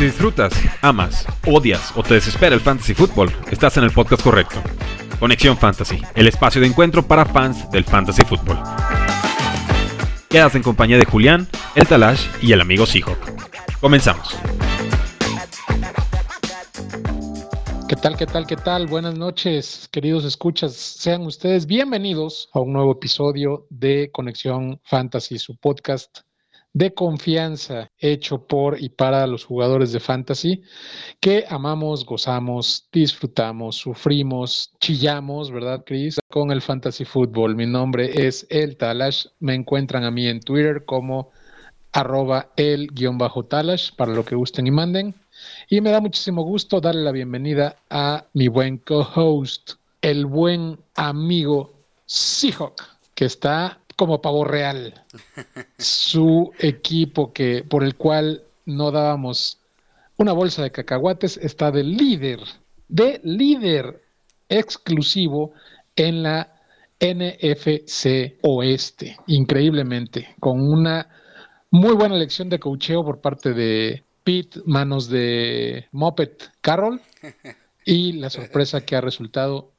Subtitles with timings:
[0.00, 4.62] Si disfrutas, amas, odias o te desespera el fantasy fútbol, estás en el podcast correcto.
[5.18, 8.58] Conexión Fantasy, el espacio de encuentro para fans del fantasy fútbol.
[10.30, 13.18] Quedas en compañía de Julián, el Talash y el amigo Seahawk.
[13.78, 14.38] Comenzamos.
[17.86, 18.86] ¿Qué tal, qué tal, qué tal?
[18.86, 20.76] Buenas noches, queridos escuchas.
[20.76, 26.20] Sean ustedes bienvenidos a un nuevo episodio de Conexión Fantasy, su podcast
[26.72, 30.62] de confianza hecho por y para los jugadores de fantasy
[31.18, 36.20] que amamos, gozamos, disfrutamos, sufrimos, chillamos, ¿verdad, Chris?
[36.28, 37.56] Con el fantasy fútbol.
[37.56, 39.26] Mi nombre es El Talash.
[39.40, 41.30] Me encuentran a mí en Twitter como
[41.92, 45.14] arroba el guion bajo Talash para lo que gusten y manden.
[45.68, 51.72] Y me da muchísimo gusto darle la bienvenida a mi buen co-host, el buen amigo
[52.06, 52.82] Seahawk,
[53.14, 54.94] que está como pavo real.
[55.76, 59.58] Su equipo que por el cual no dábamos
[60.16, 62.40] una bolsa de cacahuates está de líder,
[62.88, 64.00] de líder
[64.48, 65.52] exclusivo
[65.96, 66.50] en la
[66.98, 71.06] NFC Oeste, increíblemente, con una
[71.70, 77.02] muy buena lección de cocheo por parte de Pete, manos de Mopet Carroll,
[77.84, 79.72] y la sorpresa que ha resultado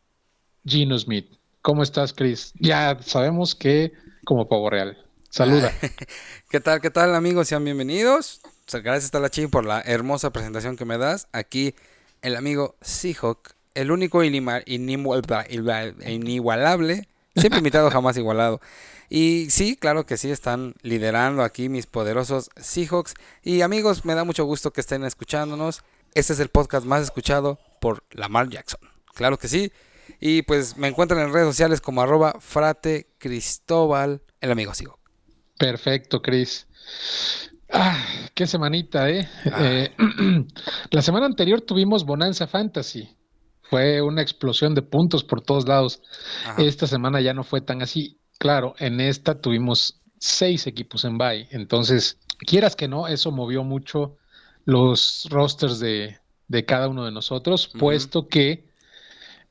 [0.64, 1.26] Gino Smith.
[1.64, 2.54] ¿Cómo estás, Chris?
[2.60, 3.94] Ya sabemos que
[4.26, 4.98] como pavo real.
[5.30, 5.74] Saluda.
[6.50, 7.48] ¿Qué tal, qué tal, amigos?
[7.48, 8.42] Sean bienvenidos.
[8.72, 11.28] Gracias, Talachín, por la hermosa presentación que me das.
[11.32, 11.76] Aquí
[12.22, 18.62] el amigo Seahawk, el único inigualable, siempre invitado, jamás igualado.
[19.10, 23.14] Y sí, claro que sí, están liderando aquí mis poderosos Seahawks.
[23.44, 25.84] Y amigos, me da mucho gusto que estén escuchándonos.
[26.14, 28.80] Este es el podcast más escuchado por Lamar Jackson.
[29.14, 29.72] Claro que sí.
[30.20, 35.00] Y pues me encuentran en redes sociales como arroba frate Cristóbal, el amigo Sigo.
[35.58, 36.68] Perfecto, Cris.
[37.72, 39.28] Ah, qué semanita, ¿eh?
[39.52, 39.58] Ah.
[39.62, 39.96] eh
[40.92, 43.16] la semana anterior tuvimos Bonanza Fantasy.
[43.64, 46.02] Fue una explosión de puntos por todos lados.
[46.58, 48.20] Esta semana ya no fue tan así.
[48.38, 51.48] Claro, en esta tuvimos seis equipos en bye.
[51.52, 54.18] Entonces, quieras que no, eso movió mucho
[54.66, 56.18] los rosters de,
[56.68, 58.71] cada uno de nosotros, puesto que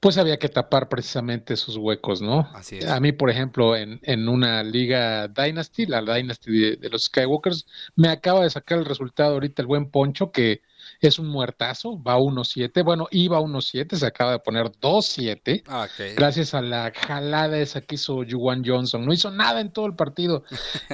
[0.01, 2.49] pues había que tapar precisamente esos huecos, ¿no?
[2.55, 2.89] Así es.
[2.89, 7.67] A mí, por ejemplo, en, en una liga Dynasty, la Dynasty de, los Skywalkers,
[7.97, 10.63] me acaba de sacar el resultado ahorita el buen Poncho, que
[11.01, 15.87] es un muertazo, va 1-7, bueno, iba 1-7, se acaba de poner 2-7, ah,
[16.17, 19.95] gracias a la jalada esa que hizo Juwan Johnson, no hizo nada en todo el
[19.95, 20.45] partido,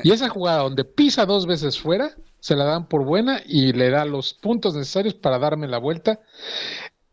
[0.03, 3.91] y esa jugada donde pisa dos veces fuera, se la dan por buena y le
[3.91, 6.21] da los puntos necesarios para darme la vuelta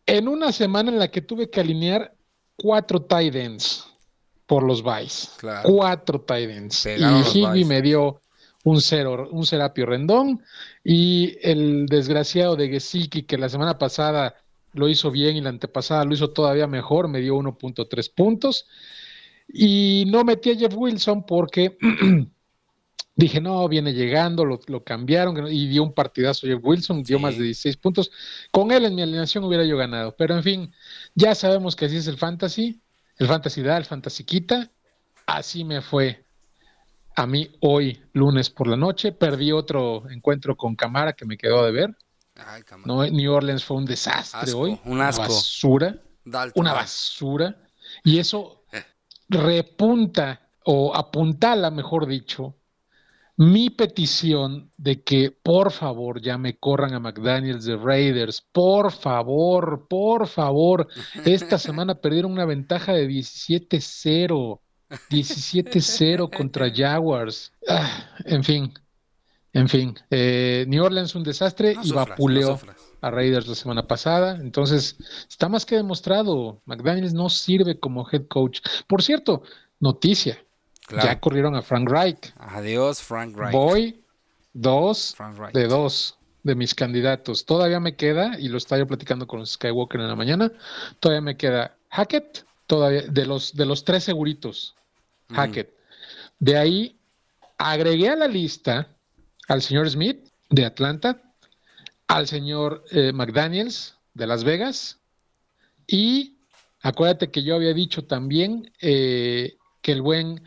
[0.06, 2.14] en una semana en la que tuve que alinear
[2.56, 3.86] cuatro tight ends
[4.46, 5.32] por los buys.
[5.62, 6.86] Cuatro tight ends.
[6.86, 8.20] y Higby me dio
[8.64, 10.42] un cero, un Serapio Rendón.
[10.82, 14.34] Y el desgraciado de Gesicki, que la semana pasada
[14.72, 18.66] lo hizo bien y la antepasada lo hizo todavía mejor, me dio 1.3 puntos.
[19.48, 21.76] Y no metí a Jeff Wilson porque
[23.16, 27.44] Dije, no, viene llegando, lo, cambiaron y dio un partidazo Jeff Wilson, dio más de
[27.44, 28.10] 16 puntos.
[28.50, 30.16] Con él en mi alineación hubiera yo ganado.
[30.16, 30.72] Pero en fin,
[31.14, 32.80] ya sabemos que así es el fantasy.
[33.16, 34.68] El fantasy da, el fantasy quita.
[35.26, 36.24] Así me fue
[37.14, 39.12] a mí hoy, lunes por la noche.
[39.12, 41.96] Perdí otro encuentro con Camara que me quedó de ver.
[42.84, 44.80] no, New Orleans fue un desastre hoy.
[44.84, 45.22] Un asco.
[45.22, 46.02] Una basura.
[46.56, 47.56] una basura.
[48.02, 48.82] Y eso eh.
[49.28, 52.56] repunta o apuntala, mejor dicho,
[53.36, 59.86] mi petición de que por favor ya me corran a McDaniels de Raiders, por favor,
[59.88, 60.86] por favor.
[61.24, 64.60] Esta semana perdieron una ventaja de 17-0,
[65.10, 67.52] 17-0 contra Jaguars.
[67.68, 68.72] Ah, en fin,
[69.52, 69.94] en fin.
[70.10, 72.60] Eh, New Orleans un desastre y vapuleó
[73.00, 74.38] a Raiders la semana pasada.
[74.40, 74.96] Entonces,
[75.28, 76.62] está más que demostrado.
[76.66, 78.60] McDaniels no sirve como head coach.
[78.86, 79.42] Por cierto,
[79.80, 80.43] noticia.
[80.90, 82.32] Ya corrieron a Frank Reich.
[82.38, 83.52] Adiós, Frank Reich.
[83.52, 84.04] Voy
[84.52, 85.16] dos
[85.52, 87.44] de dos de mis candidatos.
[87.44, 90.52] Todavía me queda, y lo estaba yo platicando con Skywalker en la mañana,
[91.00, 94.76] todavía me queda Hackett, todavía, de los, de los tres seguritos,
[95.28, 95.34] mm.
[95.34, 95.74] Hackett.
[96.38, 96.98] De ahí
[97.56, 98.88] agregué a la lista
[99.48, 101.22] al señor Smith de Atlanta,
[102.08, 104.98] al señor eh, McDaniels de Las Vegas,
[105.86, 106.36] y
[106.82, 110.42] acuérdate que yo había dicho también eh, que el buen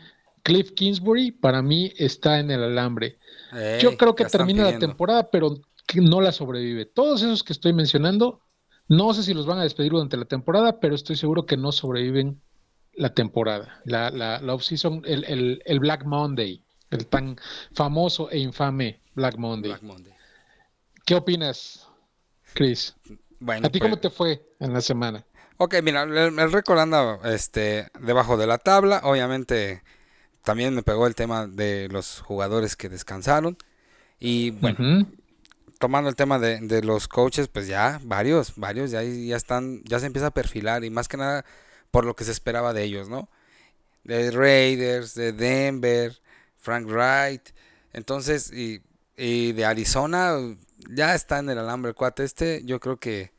[0.48, 3.18] Cliff Kingsbury para mí está en el alambre.
[3.80, 5.60] Yo creo que termina la temporada, pero
[5.94, 6.86] no la sobrevive.
[6.86, 8.40] Todos esos que estoy mencionando,
[8.88, 11.70] no sé si los van a despedir durante la temporada, pero estoy seguro que no
[11.70, 12.40] sobreviven
[12.94, 13.82] la temporada.
[13.84, 17.36] La, la, la off-season, el, el, Black Monday, el tan
[17.74, 19.72] famoso e infame Black Monday.
[19.72, 20.14] Black Monday.
[21.04, 21.86] ¿Qué opinas,
[22.54, 22.96] Chris.
[23.38, 25.26] Bueno, ¿A ti pues- cómo te fue en la semana?
[25.58, 29.02] Ok, mira, el, el récord anda este, debajo de la tabla.
[29.04, 29.82] Obviamente
[30.48, 33.58] también me pegó el tema de los jugadores que descansaron.
[34.18, 35.06] Y bueno,
[35.78, 40.00] tomando el tema de, de los coaches, pues ya varios, varios ya, ya están, ya
[40.00, 41.44] se empieza a perfilar y más que nada
[41.90, 43.28] por lo que se esperaba de ellos, ¿no?
[44.04, 46.18] De Raiders, de Denver,
[46.56, 47.50] Frank Wright,
[47.92, 48.80] entonces, y,
[49.18, 50.34] y de Arizona,
[50.88, 53.32] ya está en el alambre el cuate este, yo creo que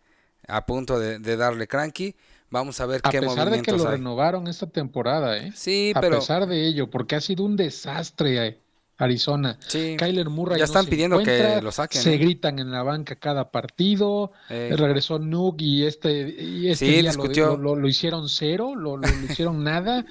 [0.48, 2.16] a punto de, de darle cranky,
[2.50, 4.00] vamos a ver A qué pesar de que movimientos lo hay.
[4.00, 5.54] renovaron esta temporada, ¿eh?
[5.54, 8.62] Sí, A pero pesar de ello, porque ha sido un desastre eh,
[8.98, 9.58] Arizona.
[9.68, 12.18] sí, Kyler Murray ya están pidiendo que lo saquen, Se ¿eh?
[12.18, 14.32] gritan en la banca cada partido.
[14.50, 19.64] eh, Regresó Nuke y este, y este Sí, día lo, hicieron cero, lo, lo- hicieron
[19.64, 20.06] nada.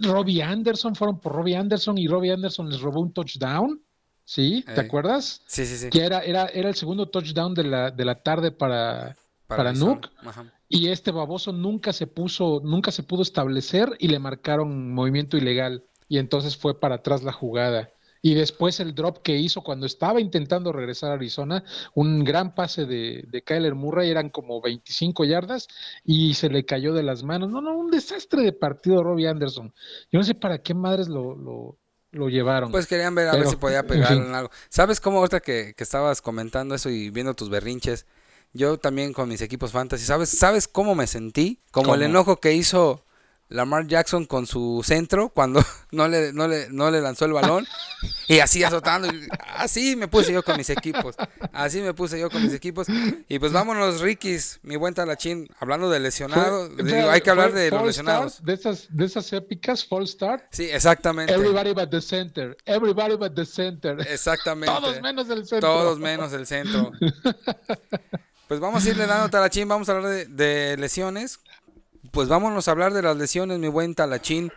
[0.00, 3.82] Robbie Anderson, fueron por Robbie Anderson y Robbie Anderson les robó un touchdown.
[4.24, 4.70] ¿Sí?
[4.74, 5.42] ¿Te acuerdas?
[5.46, 5.88] sí, sí, sí.
[5.88, 9.16] Que era, era, era el segundo touchdown de la, de la tarde para,
[9.48, 9.72] para.
[9.72, 10.08] Nuke.
[10.24, 10.52] Ajá.
[10.68, 15.84] y este baboso nunca se puso, nunca se pudo establecer y le marcaron movimiento ilegal.
[16.08, 17.90] Y entonces fue para atrás la jugada.
[18.20, 21.64] Y después el drop que hizo cuando estaba intentando regresar a Arizona,
[21.94, 25.68] un gran pase de, de Kyler Murray, eran como 25 yardas
[26.04, 27.50] y se le cayó de las manos.
[27.50, 29.72] No, no, un desastre de partido Robbie Anderson.
[30.10, 31.78] Yo no sé para qué madres lo, lo,
[32.10, 32.72] lo llevaron.
[32.72, 34.50] Pues querían ver a ver si podía pegar en algo.
[34.68, 38.06] ¿Sabes cómo ahorita que, que estabas comentando eso y viendo tus berrinches?
[38.52, 41.60] Yo también con mis equipos fantasy, ¿sabes, ¿sabes cómo me sentí?
[41.70, 42.10] Como el ¿Cómo?
[42.10, 43.04] enojo que hizo
[43.50, 47.66] Lamar Jackson con su centro cuando no le, no le, no le lanzó el balón
[48.26, 49.08] y así azotando.
[49.08, 51.14] y Así me puse yo con mis equipos.
[51.52, 52.86] Así me puse yo con mis equipos.
[53.28, 55.48] Y pues vámonos, Rikis, mi buen talachín.
[55.60, 58.34] Hablando de lesionados, Fue- digo, hay que hablar de los lesionados.
[58.34, 60.44] start, de esas, de esas épicas, fall start.
[60.50, 61.32] Sí, exactamente.
[61.32, 62.54] Everybody but the center.
[62.66, 63.98] Everybody but the center.
[64.08, 64.74] Exactamente.
[64.74, 65.68] Todos menos el centro.
[65.70, 66.92] Todos menos el centro.
[68.48, 71.40] Pues vamos a irle dando talachín, vamos a hablar de, de lesiones.
[72.10, 74.50] Pues vámonos a hablar de las lesiones, mi buen talachín,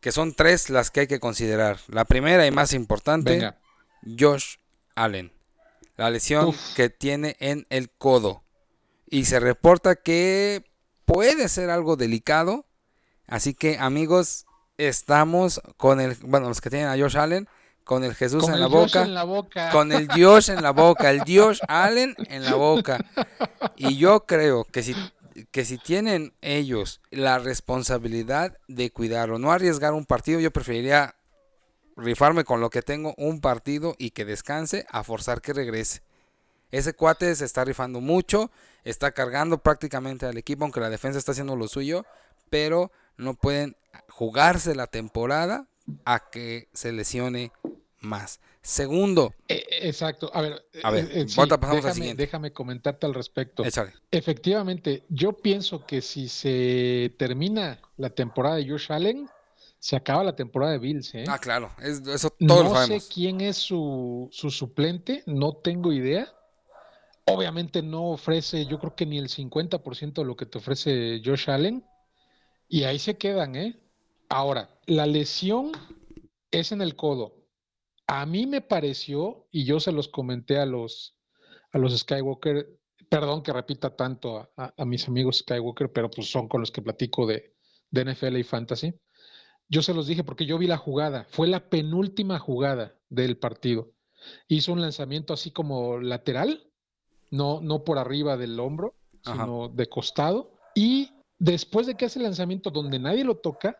[0.00, 1.78] que son tres las que hay que considerar.
[1.88, 3.58] La primera y más importante, Venga.
[4.18, 4.56] Josh
[4.96, 5.32] Allen.
[5.96, 6.74] La lesión Uf.
[6.74, 8.42] que tiene en el codo.
[9.06, 10.64] Y se reporta que
[11.04, 12.66] puede ser algo delicado.
[13.26, 14.46] Así que amigos,
[14.78, 17.48] estamos con el, bueno, los que tienen a Josh Allen,
[17.84, 19.02] con el Jesús Con en el la boca.
[19.02, 19.70] en la boca.
[19.70, 23.04] Con el Dios en la boca, el Dios Allen en la boca.
[23.76, 24.94] Y yo creo que si,
[25.50, 31.16] que si tienen ellos la responsabilidad de cuidarlo, no arriesgar un partido, yo preferiría
[31.96, 36.02] rifarme con lo que tengo un partido y que descanse a forzar que regrese.
[36.70, 38.50] Ese cuate se está rifando mucho,
[38.84, 42.06] está cargando prácticamente al equipo, aunque la defensa está haciendo lo suyo,
[42.48, 43.76] pero no pueden
[44.08, 45.66] jugarse la temporada
[46.04, 47.52] a que se lesione
[48.00, 48.40] más.
[48.62, 50.30] Segundo, Eh, eh, exacto.
[50.34, 52.22] A ver, A ver, eh, eh, pasamos al déjame, siguiente.
[52.22, 53.64] déjame comentarte al respecto.
[53.64, 53.92] échale.
[54.10, 59.28] Efectivamente, yo pienso que si se termina la temporada de Josh Allen,
[59.78, 61.14] se acaba la temporada de Bills.
[61.14, 61.24] ¿eh?
[61.26, 63.08] Ah, claro, es- eso todos lo no sé sabemos.
[63.12, 66.30] quién es su, su suplente, no tengo idea.
[67.26, 71.48] Obviamente no ofrece, yo creo que ni el 50% de lo que te ofrece Josh
[71.48, 71.84] Allen.
[72.68, 73.78] Y ahí se quedan, ¿eh?
[74.30, 75.72] Ahora, la lesión
[76.50, 77.34] es en el codo.
[78.06, 81.16] A mí me pareció, y yo se los comenté a los,
[81.72, 86.30] a los Skywalker, perdón que repita tanto a, a- a mis amigos Skywalker, pero pues
[86.30, 87.54] son con los que platico de,
[87.90, 88.94] de NFL y Fantasy.
[89.68, 93.92] Yo se los dije porque yo vi la jugada, fue la penúltima jugada del partido.
[94.48, 96.68] Hizo un lanzamiento así como lateral,
[97.30, 98.94] no, no por arriba del hombro,
[99.24, 99.44] Ajá.
[99.44, 100.52] sino de costado.
[100.74, 103.78] Y después de que hace el lanzamiento donde nadie lo toca,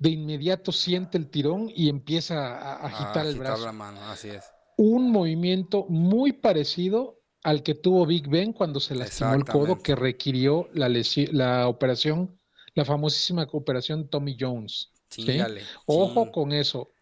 [0.00, 3.66] de inmediato siente el tirón y empieza a, a agitar el brazo.
[3.66, 4.52] la mano, así es.
[4.76, 9.94] Un movimiento muy parecido al que tuvo Big Ben cuando se lastimó el codo que
[9.94, 10.88] requirió la,
[11.32, 12.40] la operación,
[12.74, 14.92] la famosísima operación Tommy Jones.
[15.10, 15.22] ¿sí?
[15.24, 15.70] Chingale.
[15.86, 16.94] Ojo con eso.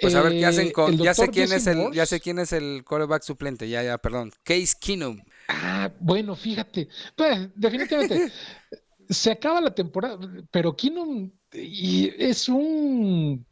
[0.00, 0.98] Pues a ver qué Eh, hacen con.
[1.00, 3.68] el Ya sé quién Jesse es el, ya sé quién es el quarterback suplente.
[3.68, 4.32] Ya, ya, perdón.
[4.42, 5.22] Case Keenum.
[5.48, 6.88] Ah, bueno, fíjate.
[7.16, 8.26] Pues, definitivamente.
[9.08, 10.18] se acaba la temporada,
[10.50, 13.44] pero Keenum y es un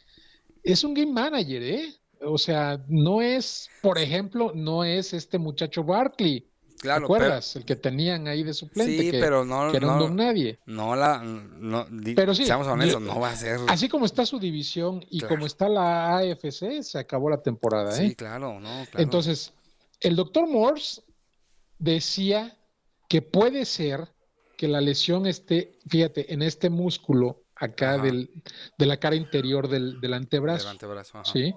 [0.63, 1.95] es un game manager, ¿eh?
[2.23, 6.41] O sea, no es, por ejemplo, no es este muchacho Barkley.
[6.41, 7.57] ¿Te Claro, pero, acuerdas?
[7.57, 10.17] El que tenían ahí de suplente, sí, que, pero no, que era un no, don
[10.17, 10.59] nadie.
[10.65, 13.59] no la, no, Pero sí, seamos honestos, no va a ser.
[13.69, 15.35] Así como está su división y Claro.
[15.35, 18.09] como está la AFC, se acabó la temporada, ¿eh?
[18.09, 19.03] Sí, claro, no, claro.
[19.03, 19.53] Entonces,
[20.01, 21.03] el doctor Morse
[21.79, 22.57] decía
[23.09, 24.09] que puede ser
[24.57, 28.31] que la lesión esté, fíjate, en este músculo acá del,
[28.77, 31.19] de la cara interior del, del Del antebrazo.
[31.19, 31.33] ajá.
[31.33, 31.55] ¿sí?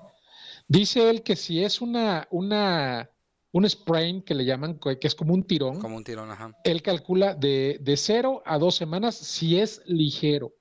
[0.67, 3.09] Dice él que si es una, una
[3.51, 5.79] un sprain que le llaman, que es como un tirón.
[5.79, 6.51] Como un tirón, ajá.
[6.63, 10.53] Él calcula de, de cero a dos semanas si es ligero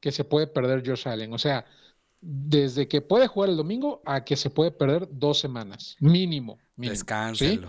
[0.00, 1.32] que se puede perder Josh Allen.
[1.32, 1.64] O sea,
[2.20, 6.58] desde que puede jugar el domingo a que se puede perder dos semanas, mínimo.
[6.76, 7.68] mínimo Descánselo,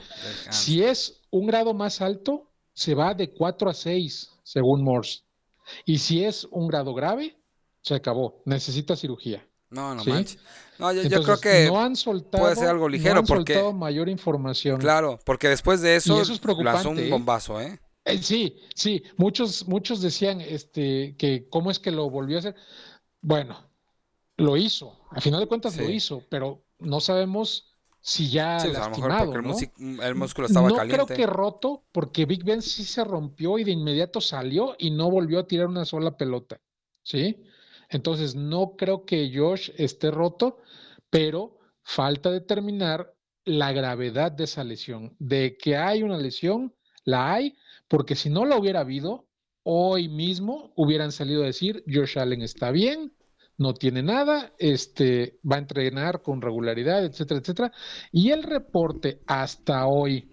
[0.52, 5.22] Si es un grado más alto, se va de 4 a 6, según Morse.
[5.86, 7.38] Y si es un grado grave,
[7.82, 8.42] se acabó.
[8.46, 9.48] Necesita cirugía.
[9.70, 10.40] No, no manches.
[10.78, 13.74] No, yo, creo que no han soltado, puede ser algo ligero no han porque soltado
[13.74, 14.80] mayor información.
[14.80, 17.10] Claro, porque después de eso, eso es preocupante, lanzó un ¿eh?
[17.10, 17.80] bombazo, ¿eh?
[18.06, 22.56] Eh, sí, sí, muchos, muchos decían este, que cómo es que lo volvió a hacer.
[23.22, 23.70] Bueno,
[24.38, 25.94] lo hizo, a final de cuentas lo Sí.
[25.94, 27.73] hizo, pero no sabemos
[28.06, 30.04] si ya Sí, pues, a lo mejor lastimado, porque el, ¿no?
[30.04, 31.06] el músculo estaba no caliente.
[31.06, 35.10] creo que roto, porque Big Ben sí se rompió y de inmediato salió y no
[35.10, 36.60] volvió a tirar una sola pelota,
[37.02, 37.42] ¿sí?
[37.90, 40.58] Entonces, no creo que Josh esté roto,
[41.10, 45.16] pero falta determinar la gravedad de esa lesión.
[45.20, 47.56] De que hay una lesión, la hay,
[47.88, 49.28] porque si no la hubiera habido,
[49.64, 53.14] hoy mismo hubieran salido a decir, Josh Allen está bien,
[53.58, 57.72] no tiene nada, este, va a entrenar con regularidad, etcétera, etcétera.
[58.12, 60.30] Y el reporte hasta hoy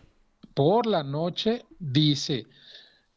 [0.55, 2.47] por la noche dice,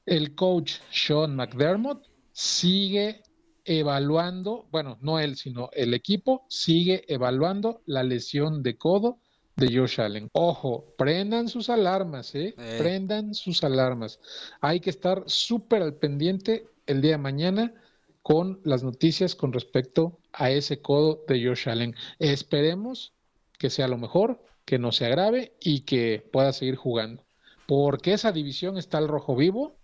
[0.05, 3.23] el coach Sean McDermott sigue
[3.65, 9.19] evaluando, bueno, no él, sino el equipo sigue evaluando la lesión de codo
[9.55, 10.29] de Josh Allen.
[10.33, 12.55] Ojo, prendan sus alarmas, ¿eh?
[12.57, 12.75] Eh.
[12.79, 14.19] Prendan sus alarmas.
[14.61, 17.73] Hay que estar súper al pendiente el día de mañana
[18.23, 21.95] con las noticias con respecto a ese codo de Josh Allen.
[22.19, 23.13] Esperemos
[23.59, 27.23] que sea lo mejor, que no se agrave y que pueda seguir jugando.
[27.67, 29.75] Porque esa división está al rojo vivo.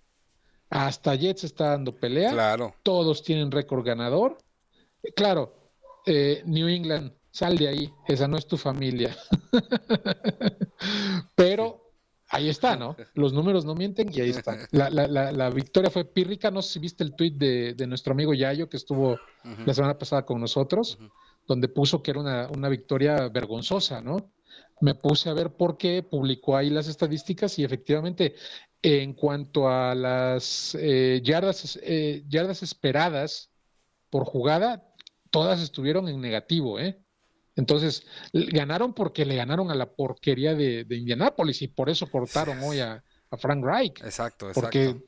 [0.69, 2.31] Hasta Jets está dando pelea.
[2.31, 2.75] Claro.
[2.83, 4.37] Todos tienen récord ganador.
[5.03, 5.53] Eh, Claro,
[6.05, 7.93] eh, New England, sal de ahí.
[8.07, 9.15] Esa no es tu familia.
[11.35, 11.88] Pero
[12.29, 12.95] ahí está, ¿no?
[13.13, 14.57] Los números no mienten y ahí está.
[14.71, 16.51] La, la- la- la victoria fue pírrica.
[16.51, 19.17] No sé si viste el tweet de, de nuestro amigo Yayo que estuvo
[19.65, 20.97] la semana pasada con nosotros,
[21.47, 24.31] donde puso que era una, una victoria vergonzosa, ¿no?
[24.81, 28.35] Me puse a ver por qué publicó ahí las estadísticas y efectivamente,
[28.81, 33.49] en cuanto a las eh, yardas, eh, yardas esperadas
[34.09, 34.85] por jugada,
[35.31, 36.99] todas estuvieron en negativo, ¿eh?
[37.59, 42.59] Entonces, ganaron porque le ganaron a la porquería de, de Indianápolis y por eso cortaron
[42.63, 44.61] hoy a, a Frank Reich Exacto, exacto.
[44.61, 45.03] porque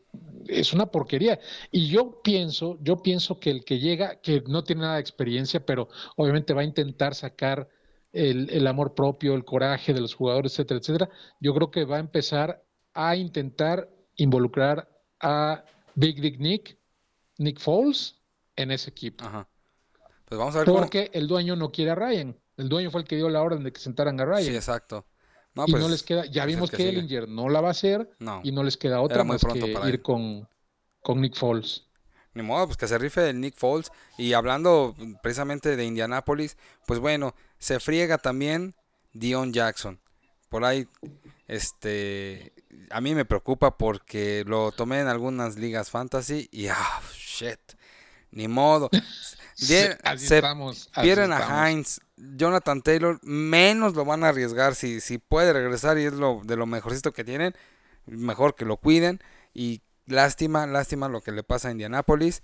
[0.47, 1.39] es una porquería.
[1.71, 5.65] Y yo pienso, yo pienso que el que llega, que no tiene nada de experiencia,
[5.65, 7.67] pero obviamente va a intentar sacar
[8.11, 11.09] el, el amor propio, el coraje de los jugadores, etcétera, etcétera.
[11.39, 12.61] Yo creo que va a empezar
[12.93, 14.89] a intentar involucrar
[15.21, 15.63] a
[15.95, 16.77] Big Dick Nick,
[17.37, 18.17] Nick Foles,
[18.57, 19.23] en ese equipo.
[19.23, 19.47] Ajá.
[20.25, 22.35] Pues vamos a ver cómo- Porque el dueño no quiere a Ryan.
[22.61, 24.43] El dueño fue el que dio la orden de que sentaran a Ryan.
[24.43, 25.05] Sí, exacto.
[25.55, 26.89] No, y pues, no les queda, ya es el vimos que que.
[26.89, 29.77] Ellinger no la va a hacer No, y no les queda otra más que ir
[29.83, 30.01] él.
[30.01, 30.47] con,
[31.01, 31.87] con Nick Foles.
[32.35, 33.91] ni modo, pues que se rife el Nick Foles.
[34.17, 38.75] Y hablando precisamente de Indianápolis, pues bueno, se friega también
[39.11, 39.99] Dion Jackson.
[40.49, 40.87] Por ahí,
[41.47, 42.53] este,
[42.91, 47.59] a mí me preocupa porque lo tomé en algunas ligas fantasy y, ah, shit,
[48.29, 48.89] ni modo.
[49.57, 51.69] Die- así se estamos, así Pierden a.
[51.71, 54.75] Hines, Jonathan Taylor, menos lo van a arriesgar.
[54.75, 57.55] Si, si puede regresar y es lo de lo mejorcito que tienen,
[58.05, 59.19] mejor que lo cuiden.
[59.53, 62.43] Y lástima, lástima lo que le pasa a Indianapolis.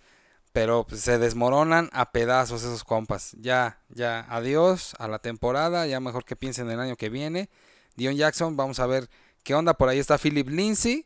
[0.53, 3.33] Pero pues, se desmoronan a pedazos esos compas.
[3.39, 5.85] Ya, ya, adiós a la temporada.
[5.85, 7.49] Ya mejor que piensen el año que viene.
[7.95, 9.09] Dion Jackson, vamos a ver
[9.43, 9.75] qué onda.
[9.75, 11.05] Por ahí está Philip Lindsay.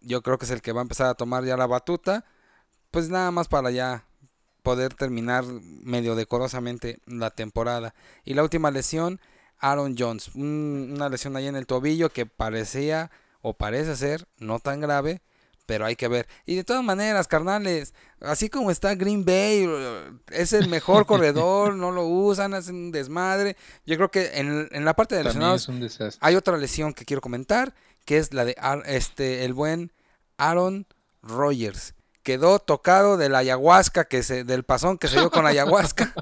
[0.00, 2.24] Yo creo que es el que va a empezar a tomar ya la batuta.
[2.90, 4.04] Pues nada más para ya
[4.62, 7.94] poder terminar medio decorosamente la temporada.
[8.24, 9.20] Y la última lesión,
[9.58, 10.28] Aaron Jones.
[10.34, 15.20] Un- una lesión ahí en el tobillo que parecía o parece ser no tan grave,
[15.66, 16.26] pero hay que ver.
[16.46, 21.74] Y de todas maneras, carnales, así como está Green Bay, eh, es el mejor corredor,
[21.74, 23.56] no lo usan, hacen un desmadre.
[23.86, 26.18] Yo creo que en, en la parte de lesionados es un desastre.
[26.20, 29.92] hay otra lesión que quiero comentar, que es la de este el buen
[30.36, 30.86] Aaron
[31.22, 31.94] Rodgers.
[32.22, 36.14] Quedó tocado de la ayahuasca que se del pasón que se dio con la ayahuasca.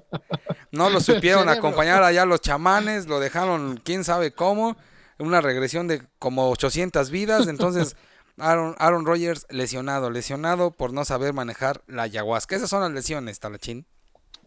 [0.72, 4.76] No lo supieron acompañar allá los chamanes, lo dejaron quién sabe cómo,
[5.18, 7.96] una regresión de como 800 vidas, entonces
[8.38, 12.56] Aaron, Aaron Rodgers lesionado, lesionado por no saber manejar la ayahuasca.
[12.56, 13.86] Esas son las lesiones, Talachín.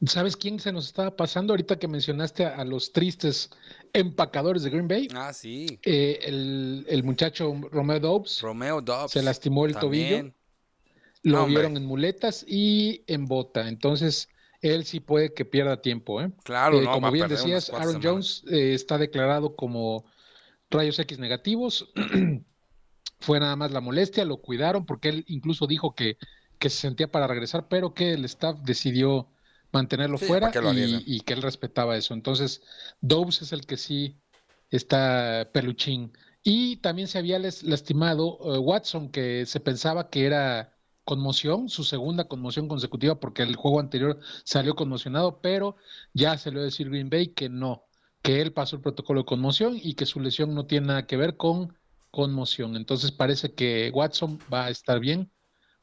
[0.06, 3.52] ¿Sabes quién se nos estaba pasando ahorita que mencionaste a, a los tristes
[3.94, 5.08] empacadores de Green Bay?
[5.16, 5.80] Ah, sí.
[5.84, 9.12] Eh, el, el muchacho Romeo Dobbs Romeo Dobbs.
[9.12, 10.36] se lastimó el tobillo, también.
[11.24, 11.62] Lo hombre.
[11.62, 13.68] vieron en muletas y en bota.
[13.68, 14.30] Entonces,
[14.62, 16.32] él sí puede que pierda tiempo, ¿eh?
[16.44, 18.04] Claro, Eh, no, como bien decías, Aaron semanas.
[18.04, 20.06] Jones eh, está declarado como
[20.70, 21.92] rayos X negativos.
[23.20, 26.18] Fue nada más la molestia, lo cuidaron porque él incluso dijo que,
[26.60, 29.30] que se sentía para regresar, pero que el staff decidió
[29.74, 32.14] mantenerlo fuera y, que él respetaba eso.
[32.14, 32.62] Entonces,
[33.02, 34.22] Dobbs es el que sí
[34.70, 36.14] está peluchín.
[36.44, 40.73] Y también se había lastimado eh, Watson, que se pensaba que era
[41.06, 45.76] conmoción, su segunda conmoción consecutiva, porque el juego anterior salió conmocionado, pero
[46.14, 47.86] ya se le va a decir Green Bay que no,
[48.22, 51.18] que él pasó el protocolo de conmoción y que su lesión no tiene nada que
[51.18, 51.78] ver con
[52.12, 52.76] conmoción.
[52.76, 55.32] Entonces parece que Watson va a estar bien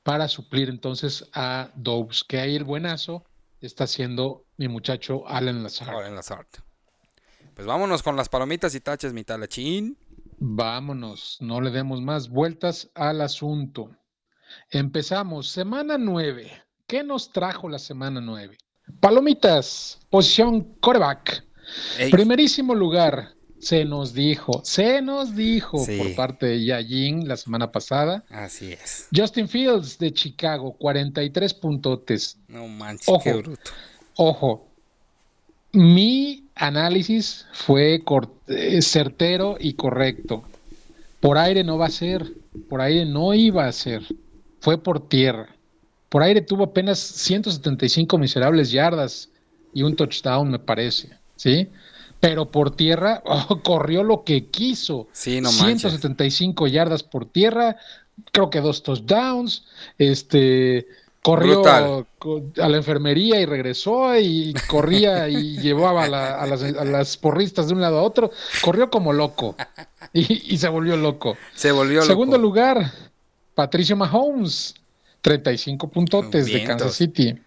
[0.02, 3.24] para suplir entonces a Dobbs, que ahí el buenazo
[3.60, 5.94] está haciendo mi muchacho Allen Lazard.
[5.94, 6.46] Allen Lazard.
[7.54, 9.98] Pues vámonos con las palomitas y taches, mi talachín.
[10.38, 13.90] Vámonos, no le demos más vueltas al asunto.
[14.70, 16.50] Empezamos, semana 9.
[16.86, 18.56] ¿Qué nos trajo la semana 9?
[19.00, 21.44] Palomitas, posición coreback.
[22.10, 28.24] Primerísimo lugar, se nos dijo, se nos dijo por parte de Yajin la semana pasada.
[28.30, 29.08] Así es.
[29.14, 32.38] Justin Fields de Chicago, 43 puntotes.
[32.48, 33.70] No manches, qué bruto.
[34.16, 34.66] Ojo,
[35.72, 38.02] mi análisis fue
[38.48, 40.42] eh, certero y correcto.
[41.20, 42.26] Por aire no va a ser,
[42.68, 44.02] por aire no iba a ser,
[44.60, 45.48] fue por tierra.
[46.08, 49.28] Por aire tuvo apenas 175 miserables yardas
[49.72, 51.68] y un touchdown, me parece, ¿sí?
[52.18, 55.08] Pero por tierra oh, corrió lo que quiso.
[55.12, 57.76] Sí, no 175 yardas por tierra,
[58.32, 59.64] creo que dos touchdowns,
[59.98, 60.86] este
[61.22, 67.80] corrió a la enfermería y regresó y corría y llevaba a, las, porristas de un
[67.80, 68.30] lado a otro,
[68.62, 69.54] corrió como loco
[70.12, 71.36] y, se volvió loco.
[71.54, 72.90] Se volvió Segundo lugar,
[73.54, 74.74] Patricio Mahomes,
[75.22, 77.38] 35 puntotes de Kansas City.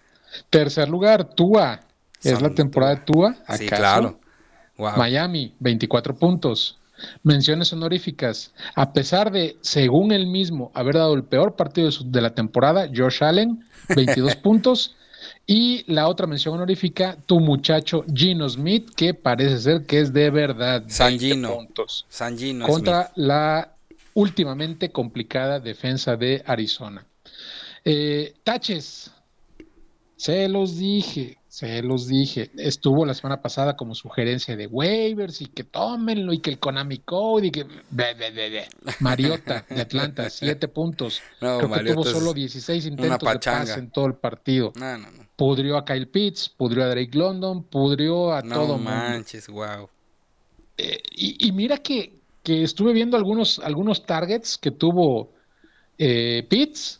[0.49, 1.79] Tercer lugar, Tua.
[2.23, 3.35] Es la temporada de Tua.
[3.57, 4.19] Sí, claro.
[4.77, 6.77] Miami, 24 puntos.
[7.23, 8.53] Menciones honoríficas.
[8.75, 13.23] A pesar de, según él mismo, haber dado el peor partido de, la temporada, Josh
[13.23, 14.95] Allen, 22 puntos.
[15.45, 20.29] Y la otra mención honorífica, tu muchacho Gino Smith, que parece ser que es de
[20.29, 20.83] verdad.
[20.87, 21.53] San Gino.
[21.53, 22.05] Puntos.
[22.07, 23.72] San Gino contra la
[24.13, 27.05] últimamente complicada defensa de Arizona.
[27.85, 29.11] Eh, taches.
[30.15, 31.37] Se los dije.
[31.47, 32.49] Se los dije.
[32.57, 36.99] Estuvo la semana pasada como sugerencia de waivers y que tómenlo y que el Konami
[36.99, 37.65] Code y que.
[39.01, 41.21] Mariota de Atlanta, siete puntos.
[41.41, 44.71] No, Creo que tuvo solo 16 intentos de pase en todo el partido.
[44.75, 45.27] No, no, no.
[45.35, 49.89] Pudrió a Kyle Pitts, pudrió a Drake London, pudrió a todo manches, wow.
[50.77, 55.31] Eh, y, mira que, que, estuve viendo algunos, algunos targets que tuvo
[55.97, 56.99] eh, Pitts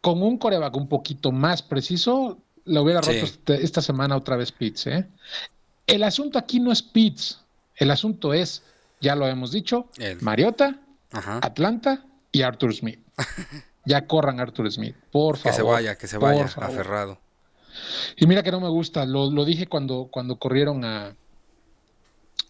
[0.00, 4.52] con un coreback un poquito más preciso lo hubiera roto este, esta semana otra vez
[4.52, 4.86] Pitts.
[4.86, 5.06] ¿eh?
[5.86, 7.40] El asunto aquí no es Pitts,
[7.76, 8.62] el asunto es,
[9.00, 9.88] ya lo hemos dicho,
[10.20, 10.80] Mariota,
[11.10, 13.00] Atlanta y Arthur Smith.
[13.84, 15.50] ya corran Arthur Smith, por favor.
[15.50, 17.18] Que se vaya, que se vaya, aferrado.
[18.16, 21.14] Y mira que no me gusta, lo, dije cuando, cuando corrieron a,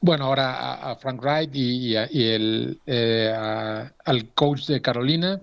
[0.01, 3.33] bueno, ahora a, Frank Wright y, el, eh,
[4.05, 5.41] al coach de Carolina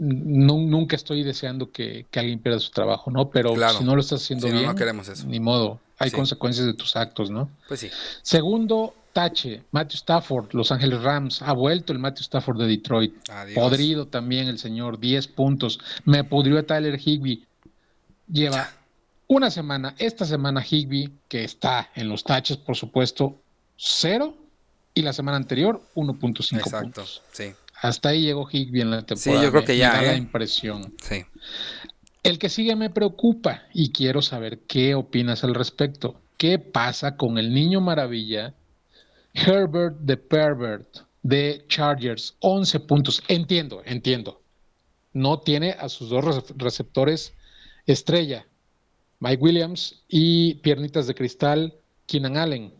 [0.00, 3.28] nunca estoy deseando que, alguien pierda su trabajo, ¿no?
[3.30, 5.26] Pero si no lo estás haciendo bien, no, queremos eso.
[5.26, 5.78] ni modo.
[5.98, 7.50] Hay consecuencias de tus actos, ¿no?
[7.68, 7.90] Pues sí.
[8.22, 11.42] Segundo, Tache, Matthew Stafford, Los Ángeles Rams.
[11.42, 13.14] Ha vuelto el Matthew Stafford de Detroit.
[13.54, 15.78] Podrido también el señor, 10 puntos.
[16.06, 17.44] Me pudrió a Tyler Higby.
[18.32, 18.70] Lleva
[19.30, 23.40] una semana, esta semana Higby, que está en los taches, por supuesto,
[23.76, 24.36] cero.
[24.92, 27.52] Y la semana anterior, 1.5 Exacto, sí.
[27.80, 29.40] Hasta ahí llegó Higby en la temporada.
[29.40, 29.92] Sí, yo creo que ya.
[29.92, 30.16] Me da la ¿eh?
[30.16, 30.92] impresión.
[31.00, 31.24] Sí.
[32.24, 36.20] El que sigue me preocupa y quiero saber qué opinas al respecto.
[36.36, 38.52] ¿Qué pasa con el niño maravilla
[39.34, 42.34] Herbert de Pervert de Chargers?
[42.40, 43.22] 11 puntos.
[43.28, 44.42] Entiendo, entiendo.
[45.12, 47.32] No tiene a sus dos receptores
[47.86, 48.46] estrella,
[49.20, 51.74] Mike Williams y piernitas de cristal,
[52.06, 52.74] Keenan Allen.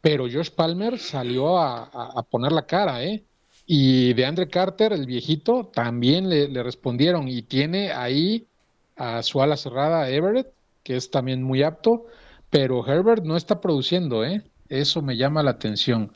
[0.00, 3.24] Pero Josh Palmer salió a, a poner la cara, ¿eh?
[3.66, 8.46] Y de Andre Carter, el viejito, también le, respondieron y tiene ahí
[8.94, 10.52] a su ala cerrada Everett,
[10.84, 12.06] que es también muy apto,
[12.48, 14.44] pero Herbert no está produciendo, ¿eh?
[14.68, 16.12] Eso me llama la atención.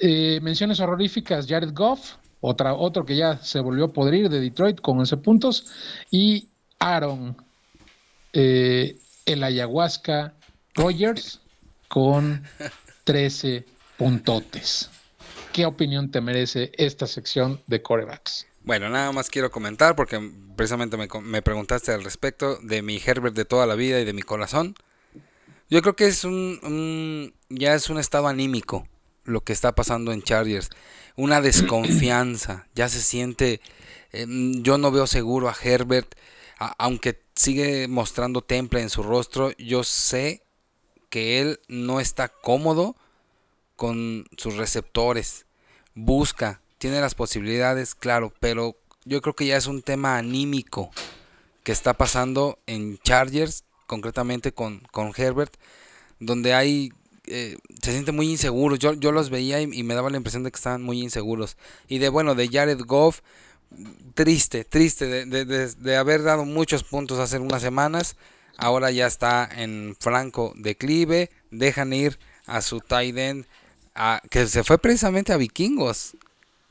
[0.00, 4.80] Eh, menciones horroríficas, Jared Goff, otra, otro que ya se volvió a podrir de Detroit
[4.80, 5.66] con 11 puntos,
[6.12, 7.36] y Aaron,
[8.32, 10.34] eh, el ayahuasca
[10.74, 11.40] Rogers
[11.88, 12.42] con
[13.04, 13.64] 13
[13.96, 14.90] puntotes.
[15.52, 18.46] ¿Qué opinión te merece esta sección de corebacks?
[18.64, 20.20] Bueno, nada más quiero comentar porque
[20.56, 24.22] precisamente me, preguntaste al respecto de mi Herbert de toda la vida y de mi
[24.22, 24.74] corazón.
[25.68, 28.86] Yo creo que es un, ya es un estado anímico
[29.24, 30.70] lo que está pasando en Chargers.
[31.16, 33.60] Una desconfianza, ya se siente,
[34.12, 36.14] em, yo no veo seguro a Herbert,
[36.78, 40.42] aunque sigue mostrando temple en su rostro, yo sé
[41.10, 42.96] que él no está cómodo
[43.76, 45.46] con sus receptores.
[45.94, 50.90] Busca, tiene las posibilidades, claro, pero yo creo que ya es un tema anímico
[51.64, 55.54] que está pasando en Chargers, concretamente con, con Herbert,
[56.18, 56.92] donde hay
[57.26, 58.76] eh, se siente muy inseguro.
[58.76, 61.56] Yo, yo los veía y, me daba la impresión de que estaban muy inseguros.
[61.88, 63.20] Y de bueno, de Jared Goff,
[64.14, 68.16] triste, triste de, de, haber dado muchos puntos hace unas semanas.
[68.56, 71.30] Ahora ya está en franco declive.
[71.50, 73.46] Dejan ir a su tight end,
[74.30, 76.16] que se fue precisamente a Vikingos.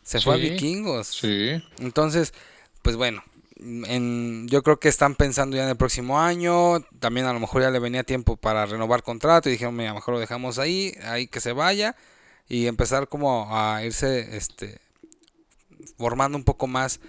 [0.03, 1.07] Se fue a Vikingos.
[1.07, 1.61] Sí.
[1.79, 2.33] Entonces,
[2.81, 3.23] pues bueno,
[3.57, 6.81] en, yo creo que están pensando ya en el próximo año.
[6.99, 9.95] También a lo mejor ya le venía tiempo para renovar contrato y dijeron, a lo
[9.95, 11.95] mejor lo dejamos ahí, ahí que se vaya
[12.51, 14.79] y empezar como a irse este
[15.97, 16.99] formando un poco más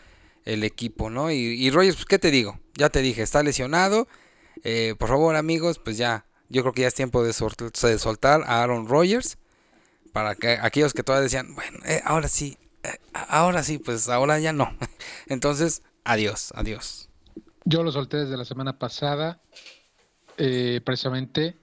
[0.44, 1.30] el equipo, ¿no?
[1.30, 2.58] Y, y Rogers, pues, ¿qué te digo?
[2.74, 4.08] Ya te dije, está lesionado.
[4.64, 8.62] Eh, por favor, amigos, pues ya, yo creo que ya es tiempo de, soltar a
[8.62, 9.38] Aaron Rodgers.
[10.12, 14.38] Para que aquellos que todavía decían, bueno, eh, ahora sí, eh, ahora sí, pues ahora
[14.38, 14.76] ya no.
[15.26, 17.08] Entonces, Adiós, adiós.
[17.64, 19.40] Yo lo solté desde la semana pasada,
[20.36, 21.56] precisamente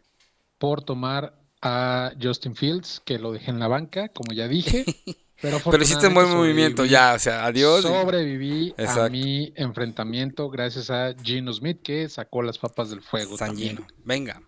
[0.58, 4.86] por tomar a Justin Fields, que lo dejé en la banca, como ya dije.
[5.42, 7.84] Pero, pero hiciste un buen movimiento ya, o sea, adiós.
[7.84, 13.38] Sobreviví a mi enfrentamiento gracias a Gino Smith, que sacó las papas del fuego.
[13.38, 14.42] San Gino, venga.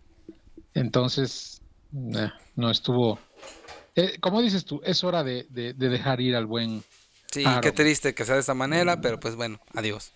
[0.73, 3.19] Entonces, no estuvo.
[3.95, 6.84] Eh, como dices tú, es hora de dejar ir al buen
[7.32, 10.12] Sí, qué triste que sea de esa manera, pero pues bueno, adiós.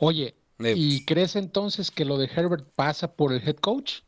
[0.00, 4.00] Oye, ¿y crees entonces que lo de Herbert pasa por el head coach?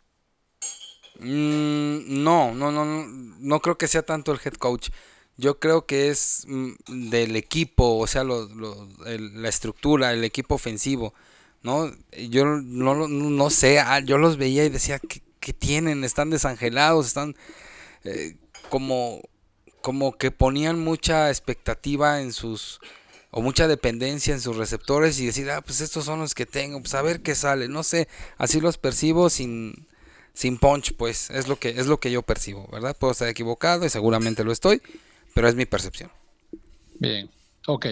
[1.23, 4.91] Mm, no, no, no, no, creo que sea tanto el head coach.
[5.37, 11.15] Yo creo que es mm, del equipo, o sea, la estructura, el equipo ofensivo,
[11.63, 11.91] ¿no?
[12.31, 16.05] Yo no, no, sé, ah, yo los veía y decía, ¿qué, tienen?
[16.05, 17.37] Están desangelados, están
[18.05, 18.37] eh,
[18.69, 19.23] como
[19.83, 22.81] como que ponían mucha expectativa en sus
[23.33, 26.81] o mucha dependencia en sus receptores y decir, ah, pues estos son los que tengo,
[26.81, 28.09] pues a ver qué sale, no sé,
[28.39, 29.87] así los percibo sin
[30.35, 32.97] sin punch, pues es lo que es lo que yo percibo, ¿verdad?
[32.99, 34.83] Puedo estar equivocado y seguramente lo estoy,
[35.35, 36.11] pero es mi percepción.
[36.99, 37.31] Bien,
[37.67, 37.87] ok.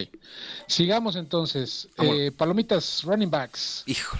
[0.67, 1.87] Sigamos entonces.
[2.01, 3.83] Eh, palomitas, running backs.
[3.85, 4.17] Hijo.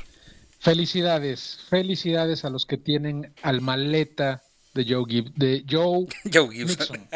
[0.60, 7.08] Felicidades, felicidades a los que tienen al maleta de Joe, Gib de Joe, Joe Gibson.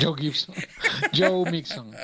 [0.00, 0.54] Joe Gibson.
[1.12, 1.94] Joe Mixon.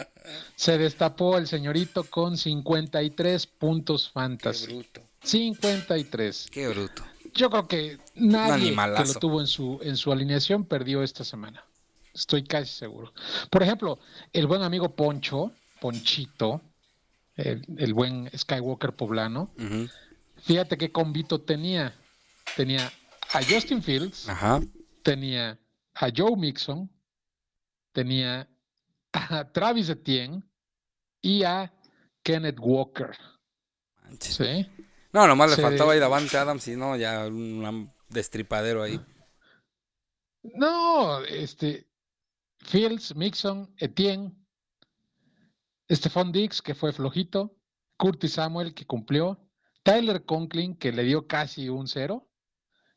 [0.56, 4.66] Se destapó el señorito con 53 puntos fantasy.
[4.66, 5.00] Qué bruto.
[5.22, 6.46] 53.
[6.50, 7.04] Qué bruto.
[7.36, 11.64] Yo creo que nadie que lo tuvo en su, en su alineación perdió esta semana.
[12.14, 13.12] Estoy casi seguro.
[13.50, 13.98] Por ejemplo,
[14.32, 16.62] el buen amigo Poncho, Ponchito,
[17.36, 19.52] el, buen Skywalker poblano,
[20.42, 21.94] fíjate qué convito tenía.
[22.56, 22.90] Tenía
[23.32, 24.26] a Justin Fields,
[25.02, 25.58] tenía
[25.94, 26.90] a Joe Mixon,
[27.92, 28.48] tenía
[29.12, 30.42] a Travis Etienne
[31.20, 31.72] y a
[32.22, 33.16] Kenneth Walker.
[34.20, 34.66] ¿Sí?
[35.16, 39.00] No, nomás le faltaba ir a Davante Adams y no, ya un destripadero ahí.
[40.42, 41.88] No, este,
[42.58, 44.36] Fields, Mixon, Etienne,
[45.90, 47.56] Stephon Dix, que fue flojito,
[47.96, 49.40] Curtis Samuel, que cumplió,
[49.82, 52.28] Tyler Conklin, que le dio casi un cero,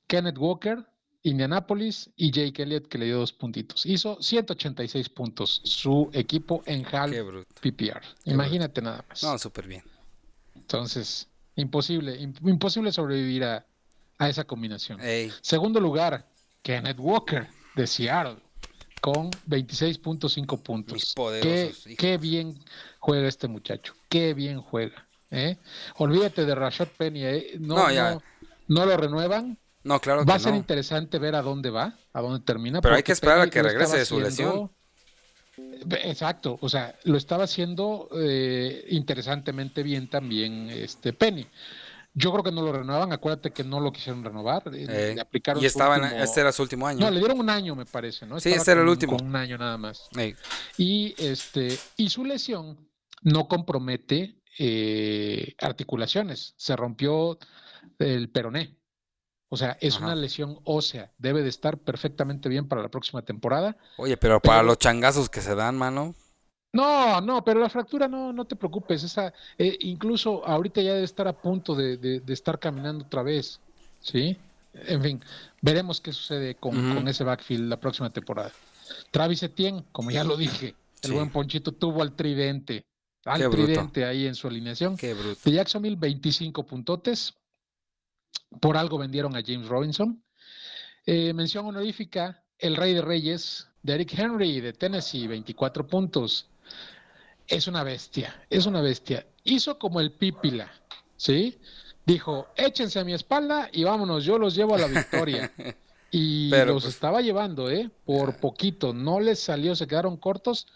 [0.05, 0.86] Kenneth Walker,
[1.21, 3.86] Indianapolis y Jake Elliott que le dio dos puntitos.
[3.86, 8.01] Hizo 186 puntos su equipo en HAL PPR.
[8.25, 9.23] Imagínate nada más.
[9.23, 9.84] No, súper bien.
[10.53, 11.29] Entonces,
[11.60, 13.65] imposible, imposible sobrevivir a,
[14.19, 15.00] esa combinación.
[15.41, 16.28] Segundo lugar,
[16.62, 18.38] Kenneth Walker de Seattle
[19.02, 21.15] con 26.5 puntos.
[21.41, 22.60] Qué, qué, bien
[23.00, 23.93] juega este muchacho.
[24.10, 25.08] Qué bien juega.
[25.32, 25.58] ¿eh?
[25.95, 27.24] Olvídate de Rashad Penny.
[27.24, 27.54] ¿eh?
[27.60, 27.78] no,
[28.67, 32.41] no lo renuevan no, claro Va a ser interesante ver a dónde va, a dónde
[32.41, 32.82] termina.
[32.82, 34.72] Pero hay que esperar a que regrese de su lesión.
[36.04, 41.48] Exacto, o sea, lo estaba haciendo eh, interesantemente bien también este Penny.
[42.13, 44.63] Yo creo que no lo renovaban, acuérdate que no lo quisieron renovar.
[44.74, 47.00] Eh, le aplicaron y estaba este era su último año.
[47.00, 48.39] No, le dieron un año, me parece, ¿no?
[48.39, 49.15] sí, este era el último.
[49.15, 50.10] un año nada más.
[50.78, 52.89] Y este, y su lesión
[53.22, 56.56] no compromete eh, articulaciones.
[56.58, 57.38] Se rompió
[58.00, 58.79] el peroné.
[59.50, 61.12] O sea, es una lesión ósea.
[61.18, 63.76] Debe de estar perfectamente bien para la próxima temporada.
[63.98, 66.14] Oye, pero, para los changazos que se dan, mano.
[66.72, 69.04] No, no, pero la fractura no, no te preocupes.
[69.04, 73.60] Esa, eh, incluso ahorita ya debe estar a punto de, de, estar caminando otra vez.
[74.02, 74.38] ¿Sí?
[74.74, 75.22] en fin,
[75.62, 78.52] veremos qué sucede con, ese backfield la próxima temporada.
[79.12, 82.86] Travis Etienne, como ya lo dije, el buen Ponchito tuvo al tridente,
[83.26, 84.96] al tridente ahí en su alineación.
[84.96, 85.40] Qué bruto.
[85.44, 87.34] De Jacksonville, 25 puntotes.
[88.60, 90.24] Por algo vendieron a James Robinson.
[91.06, 96.50] Eh, mención honorífica, el rey de reyes, Derrick Henry de Tennessee, 24 puntos.
[97.48, 99.26] Es una bestia, es una bestia.
[99.44, 100.72] Hizo como el Pípila,
[101.18, 101.60] ¿sí?
[102.06, 105.52] Dijo, échense a mi espalda y vámonos, yo los llevo a la victoria.
[106.12, 107.89] Y los pues estaba llevando, ¿eh?
[108.06, 108.94] Por poquito.
[108.94, 110.68] No les salió, se quedaron cortos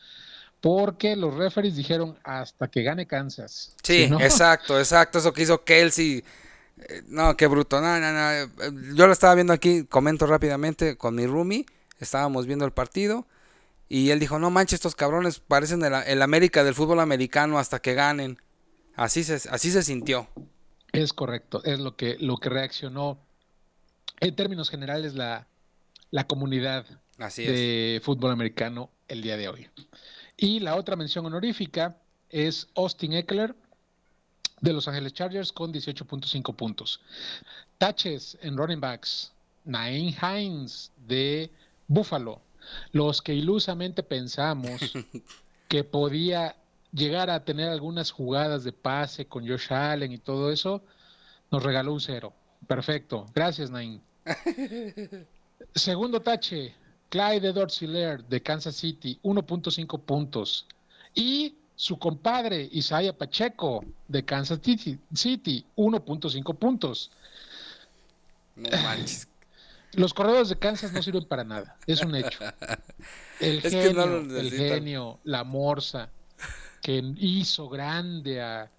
[0.62, 3.76] porque los referees dijeron hasta que gane Kansas.
[3.84, 5.20] Sí, exacto, exacto.
[5.20, 6.24] Eso que hizo Kelsey.
[7.08, 7.82] No, qué bruto.
[7.82, 8.96] No, no, no.
[8.96, 11.66] Yo lo estaba viendo aquí, comento rápidamente con mi roomie.
[12.00, 13.28] Estábamos viendo el partido.
[13.90, 17.80] Y él dijo, no manches, estos cabrones parecen el, el América del fútbol americano hasta
[17.80, 18.38] que ganen.
[18.96, 20.28] Así se, así se sintió.
[20.92, 23.20] Es correcto, es lo que, lo que reaccionó
[24.20, 25.48] en términos generales la,
[26.28, 26.86] comunidad
[27.18, 29.70] de fútbol americano el día de hoy.
[30.38, 31.98] Y la otra mención honorífica
[32.30, 33.56] es Austin Eckler
[34.64, 37.02] de Los Ángeles Chargers con 18.5 puntos.
[37.78, 39.34] Taches en running backs,
[39.66, 41.52] Nain Hines de
[41.86, 42.42] Buffalo,
[42.94, 44.80] los que ilusamente pensamos
[45.68, 46.56] que podía
[46.94, 50.82] llegar a tener algunas jugadas de pase con Josh Allen y todo eso,
[51.52, 52.32] nos regaló un cero.
[52.66, 53.26] Perfecto.
[53.36, 54.02] Gracias, Nain.
[55.76, 56.74] Segundo tache,
[57.10, 57.90] Clyde Dorsey
[58.30, 60.68] de Kansas City, 1.5 puntos.
[61.14, 67.12] Y su compadre Isaiah Pacheco de Kansas City, 1.5 puntos.
[68.56, 69.28] No manches.
[69.94, 72.40] Los corredores de Kansas no sirven para nada, es un hecho.
[73.40, 76.10] El genio, el genio, la morsa,
[76.82, 78.70] que hizo grande a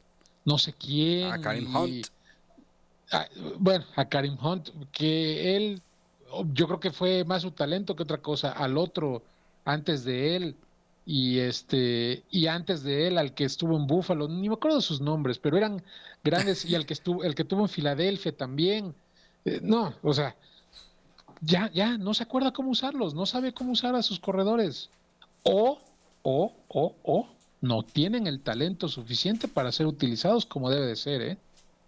[0.45, 1.31] no sé quién.
[1.31, 2.07] A Karim Hunt.
[3.59, 5.83] bueno, a Karim Hunt, que él,
[6.53, 9.23] yo creo que fue más su talento que otra cosa, al otro
[9.65, 10.57] antes de él
[11.07, 14.83] y este y antes de él al que estuvo en Buffalo, ni me acuerdo de
[14.83, 15.83] sus nombres, pero eran
[16.23, 18.95] grandes y al que estuvo el que tuvo en Filadelfia también.
[19.45, 20.37] Eh, no, o sea,
[21.40, 24.90] ya ya no se acuerda cómo usarlos, no sabe cómo usar a sus corredores.
[25.43, 25.79] O
[26.23, 27.29] o o o
[27.61, 31.38] no tienen el talento suficiente para ser utilizados como debe de ser, ¿eh?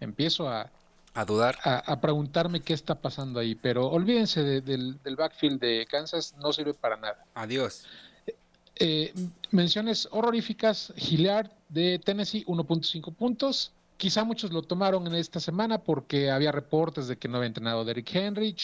[0.01, 0.71] Empiezo a,
[1.17, 1.57] a dudar.
[1.65, 6.99] A, preguntarme qué está pasando ahí, pero olvídense del, backfield de Kansas, no sirve para
[6.99, 7.25] nada.
[7.35, 7.87] Adiós.
[8.79, 9.15] Eh,
[9.51, 13.73] menciones horroríficas, Gillard de Tennessee, 1.5 puntos.
[13.97, 17.85] Quizá muchos lo tomaron en esta semana porque había reportes de que no había entrenado
[17.85, 18.55] Derrick Henry.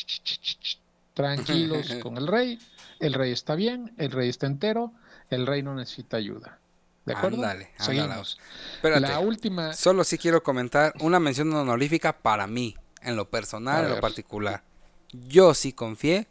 [1.14, 2.58] tranquilos con el rey.
[3.00, 4.92] El rey está bien, el rey está entero,
[5.30, 6.58] el rey no necesita ayuda.
[7.04, 7.38] ¿De acuerdo?
[7.38, 8.38] Ándale, Seguimos.
[8.74, 9.72] Espérate, la última.
[9.72, 14.62] Solo sí quiero comentar una mención honorífica para mí, en lo personal, en lo particular.
[15.10, 16.28] Yo sí confié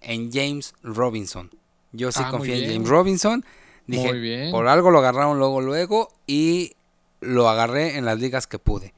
[0.00, 1.50] en James Robinson.
[1.92, 3.44] Yo sí ah, confié en James Robinson.
[3.86, 6.72] Dije, por algo lo agarraron luego, luego, y
[7.20, 8.94] lo agarré en las ligas que pude.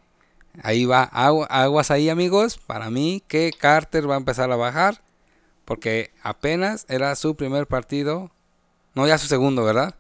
[0.63, 5.03] Ahí va, aguas ahí amigos, para mí que Carter va a empezar a bajar,
[5.65, 8.31] porque apenas era su primer partido,
[8.95, 9.95] no ya su segundo, ¿verdad?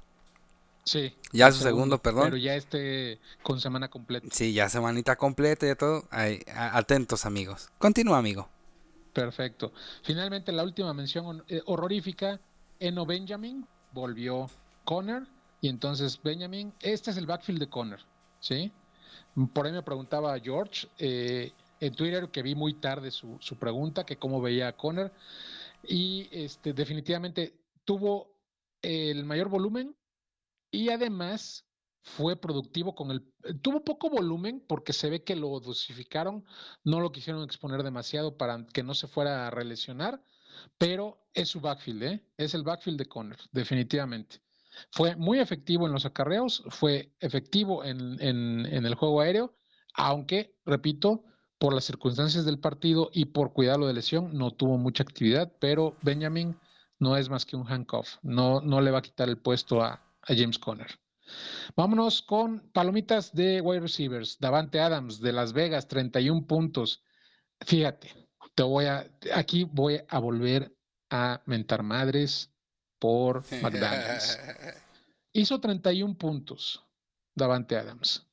[0.84, 1.14] Sí.
[1.32, 2.24] Ya su segundo, perdón.
[2.24, 4.26] Pero ya este con semana completa.
[4.32, 6.08] Sí, ya semanita completa y todo.
[6.56, 7.68] atentos, amigos.
[7.78, 8.48] Continúa, amigo.
[9.12, 9.72] Perfecto.
[10.02, 12.40] Finalmente, la última mención eh, horrorífica.
[12.80, 14.48] Eno Benjamin volvió
[14.84, 15.26] Conner.
[15.60, 18.00] Y entonces, Benjamin, este es el backfield de Conner.
[18.40, 18.72] ¿Sí?
[19.52, 24.04] Por ahí me preguntaba George eh, en Twitter, que vi muy tarde su, su pregunta,
[24.04, 25.12] que cómo veía a Conner.
[25.82, 28.32] Y este, definitivamente tuvo
[28.82, 29.96] el mayor volumen
[30.70, 31.64] y además
[32.02, 33.22] fue productivo con el...
[33.60, 36.44] Tuvo poco volumen porque se ve que lo dosificaron,
[36.84, 40.22] no lo quisieron exponer demasiado para que no se fuera a relesionar,
[40.76, 42.24] pero es su backfield, ¿eh?
[42.36, 44.40] es el backfield de Conner, definitivamente.
[44.92, 49.56] Fue muy efectivo en los acarreos, fue efectivo en, en el juego aéreo,
[49.94, 51.24] aunque, repito,
[51.58, 55.96] por las circunstancias del partido y por cuidarlo de lesión, no tuvo mucha actividad, pero
[56.02, 56.56] Benjamin
[56.98, 59.92] no es más que un handcuff, no, no le va a quitar el puesto a,
[60.22, 60.98] a James Conner.
[61.76, 64.38] Vámonos con palomitas de wide receivers.
[64.38, 67.02] Davante Adams de Las Vegas, 31 puntos.
[67.60, 68.27] Fíjate,
[68.58, 70.76] te voy a, aquí voy a volver
[71.10, 72.50] a mentar madres
[72.98, 74.36] por McDonald's.
[75.32, 76.84] Hizo 31 puntos
[77.36, 78.26] Davante Adams.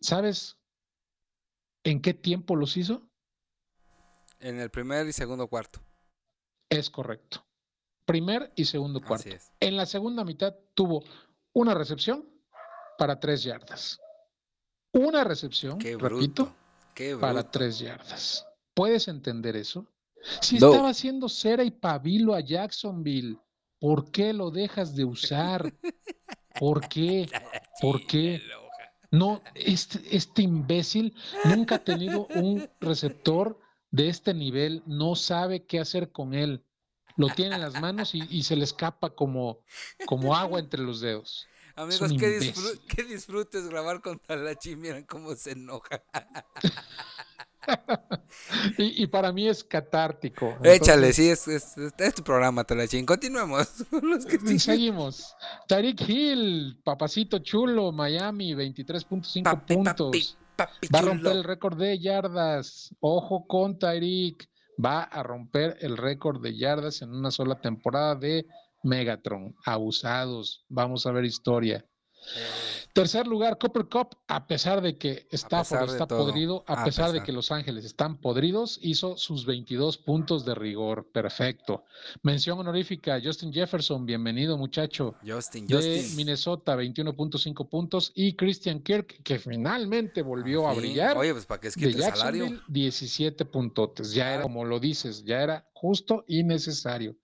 [0.00, 0.56] ¿Sabes
[1.84, 3.08] en qué tiempo los hizo?
[4.40, 5.80] En el primer y segundo cuarto.
[6.68, 7.46] Es correcto
[8.04, 9.30] primer y segundo cuarto.
[9.60, 11.04] En la segunda mitad tuvo
[11.52, 12.28] una recepción
[12.98, 14.00] para tres yardas.
[14.90, 16.52] Una recepción, repito,
[17.20, 18.44] para tres yardas.
[18.74, 19.86] ¿Puedes entender eso?
[20.40, 23.38] Si estaba haciendo cera y pabilo a Jacksonville,
[23.80, 25.72] ¿por qué lo dejas de usar?
[26.58, 27.28] ¿Por qué?
[27.80, 28.40] ¿Por qué?
[29.10, 33.58] No, este, este imbécil nunca ha tenido un receptor
[33.90, 36.64] de este nivel, no sabe qué hacer con él.
[37.16, 39.58] Lo tiene en las manos y, se le escapa como,
[40.06, 41.46] como agua entre los dedos.
[41.76, 46.02] Amigos, qué, disfrutes grabar con Talachi, miren cómo se enoja.
[48.78, 50.56] y, para mí es catártico.
[50.62, 53.06] Échale, sí, es, es, tu programa, Talachín.
[53.06, 53.84] Continuemos.
[54.58, 55.34] Seguimos.
[55.68, 60.36] Tariq Hill, papacito chulo, Miami, 23.5 puntos.
[60.94, 62.94] Va a romper el récord de yardas.
[63.00, 64.48] Ojo con Tariq.
[64.84, 68.46] Va a romper el récord de yardas en una sola temporada de
[68.82, 69.54] Megatron.
[69.64, 70.64] Abusados.
[70.68, 71.84] Vamos a ver historia.
[72.92, 77.32] Tercer lugar, Copper Cup, a pesar de que Stafford está podrido, a, pesar, de que
[77.32, 81.08] Los Ángeles están podridos, hizo sus 22 puntos de rigor.
[81.10, 81.84] Perfecto.
[82.22, 85.14] Mención honorífica, Justin Jefferson, bienvenido muchacho.
[85.26, 88.12] Justin, de Minnesota, 21.5 puntos.
[88.14, 91.16] Y Christian Kirk, que finalmente volvió a brillar.
[91.16, 92.60] Oye, pues para que es que salario.
[92.68, 94.12] 17 puntotes.
[94.12, 97.16] Ya era, como lo dices, ya era justo y necesario.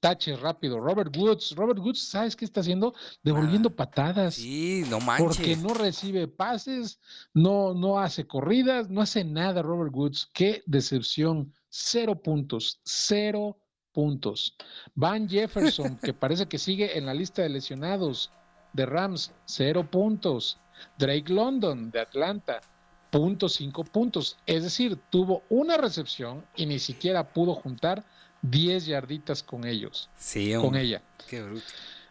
[0.00, 0.80] Tache rápido.
[0.80, 1.54] Robert Woods.
[1.56, 2.94] Robert Woods, ¿sabes qué está haciendo?
[3.22, 4.34] Devolviendo ah, patadas.
[4.34, 5.36] Sí, no manches.
[5.36, 7.00] Porque no recibe pases,
[7.34, 10.30] no, no hace corridas, no hace nada Robert Woods.
[10.32, 11.52] Qué decepción.
[11.68, 12.80] Cero puntos.
[12.84, 13.58] Cero
[13.92, 14.56] puntos.
[14.94, 18.30] Van Jefferson, que parece que sigue en la lista de lesionados
[18.72, 19.32] de Rams.
[19.44, 20.58] Cero puntos.
[20.98, 22.60] Drake London de Atlanta.
[23.10, 24.36] Punto cinco puntos.
[24.46, 28.04] Es decir, tuvo una recepción y ni siquiera pudo juntar
[28.42, 30.10] 10 yarditas con ellos.
[30.16, 31.02] Sí, con ella.
[31.28, 31.64] Qué bruto.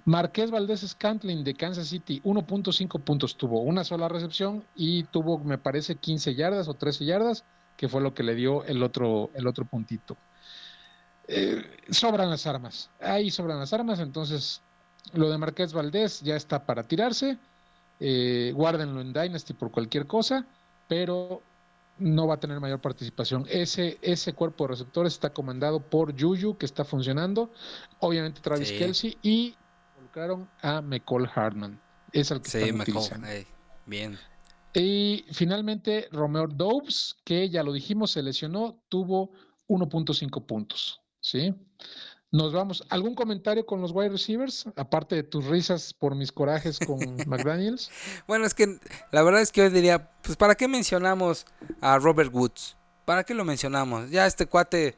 [0.06, 5.58] Marqués Valdés Scantling de Kansas City, 1.5 puntos tuvo, una sola recepción y tuvo, me
[5.58, 7.44] parece, 15 yardas o 13 yardas,
[7.78, 10.18] que fue lo que le dio el otro, el otro puntito.
[11.28, 14.62] Eh, sobran las armas, ahí sobran las armas, entonces
[15.13, 17.38] lo de Marqués Valdés ya está para tirarse.
[18.00, 20.46] Eh, guárdenlo en Dynasty por cualquier cosa,
[20.88, 21.44] pero
[21.99, 23.45] no va a tener mayor participación.
[23.49, 27.51] Ese, ese cuerpo de receptores está comandado por Juju, que está funcionando,
[27.99, 29.55] obviamente Travis Kelsey, y
[29.95, 31.79] involucraron a McCall Hartman.
[32.12, 33.23] Es el que sí, están
[33.85, 34.17] bien.
[34.73, 39.31] Y finalmente Romeo Dobbs, que ya lo dijimos, se lesionó, tuvo
[39.67, 41.01] 1.5 puntos.
[41.21, 41.53] ¿sí?
[42.32, 42.84] Nos vamos.
[42.89, 44.65] ¿Algún comentario con los wide receivers?
[44.76, 47.89] Aparte de tus risas por mis corajes con McDaniels.
[48.28, 48.80] Bueno, es que
[49.12, 51.46] la verdad es que yo diría, pues ¿para qué mencionamos
[51.82, 52.78] a Robert Woods?
[53.06, 54.12] ¿Para qué lo mencionamos?
[54.12, 54.96] Ya este cuate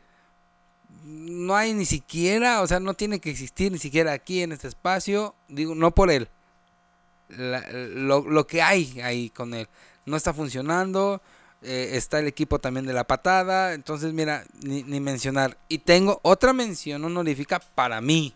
[1.04, 4.68] no hay ni siquiera, o sea, no tiene que existir ni siquiera aquí en este
[4.68, 5.34] espacio.
[5.48, 6.28] Digo, no por él.
[7.30, 9.70] lo, lo que hay ahí con él.
[10.06, 11.22] No está funcionando.
[11.64, 13.74] Eh, está el equipo también de la patada.
[13.74, 15.58] Entonces, mira, ni, mencionar.
[15.68, 18.34] Y tengo otra mención honorífica para mí.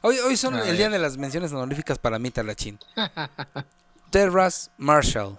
[0.00, 2.78] Hoy, hoy son el día de las menciones honoríficas para mí, Talachín.
[4.10, 5.36] Terras Marshall.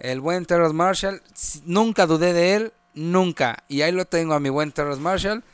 [0.00, 1.22] El buen Terras Marshall.
[1.64, 2.72] Nunca dudé de él.
[2.94, 3.62] Nunca.
[3.68, 5.44] Y ahí lo tengo a mi buen Terras Marshall.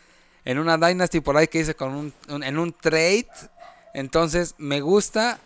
[0.45, 3.29] En una Dynasty por ahí que hice con un, en un trade.
[3.95, 5.41] Entonces, me gusta.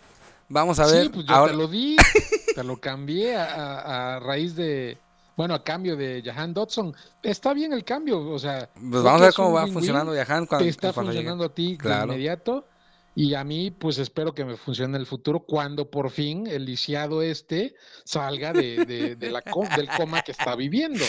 [0.47, 1.09] Vamos a ver.
[1.09, 1.97] Pues yo te lo di.
[2.55, 4.99] te lo cambié a raíz de
[5.37, 6.95] bueno, a cambio de Jahan Dodson.
[7.21, 8.69] Está bien el cambio, o sea.
[8.73, 10.65] Pues vamos a ver cómo va funcionando Jahan cuando.
[10.65, 12.65] Te está funcionando a ti de inmediato.
[13.13, 16.65] Y a mí, pues espero que me funcione en el futuro cuando por fin el
[16.65, 17.73] lisiado este
[18.03, 19.43] salga de, la,
[19.75, 21.03] del coma que está viviendo.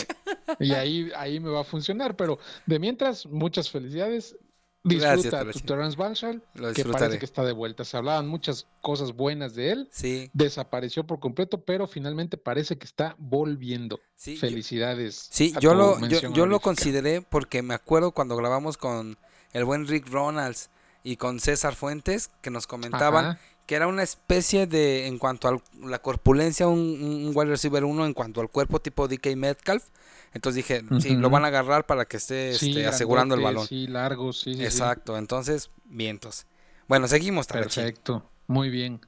[0.59, 2.15] Y ahí, ahí me va a funcionar.
[2.15, 4.35] Pero de mientras, muchas felicidades.
[4.83, 6.41] Disfruta tu Terrence Marshall,
[6.73, 7.83] que parece que está de vuelta.
[7.83, 9.89] Se hablaban muchas cosas buenas de él.
[9.91, 10.29] Sí.
[10.33, 13.99] Desapareció por completo, pero finalmente parece que está volviendo.
[14.15, 15.27] Sí, Felicidades.
[15.31, 19.17] sí, yo lo, yo, lo consideré porque me acuerdo cuando grabamos con
[19.51, 20.69] el buen Rick Ronalds
[21.03, 23.37] y con César Fuentes, que nos comentaban
[23.69, 28.03] que era una especie de, en cuanto a la corpulencia, un, un wide receiver uno
[28.03, 29.89] en cuanto al cuerpo tipo DK Metcalf
[30.33, 33.67] entonces dije, sí, lo van a agarrar para que esté este, asegurando el balón.
[33.67, 34.63] Sí, largo, sí.
[34.63, 36.47] Exacto, entonces, vientos.
[36.87, 37.45] Bueno, seguimos.
[37.45, 39.01] Perfecto, muy bien.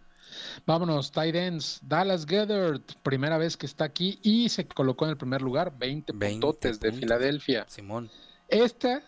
[0.67, 1.79] Vámonos, tight ends.
[1.81, 6.13] Dallas Gethert, primera vez que está aquí y se colocó en el primer lugar, 20,
[6.13, 7.65] 20 de Filadelfia.
[7.67, 8.11] Simón.
[8.47, 9.01] Este,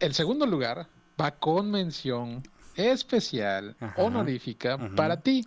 [0.00, 0.86] el segundo lugar,
[1.18, 2.42] va con mención
[2.76, 5.44] especial, honorífica, para ti.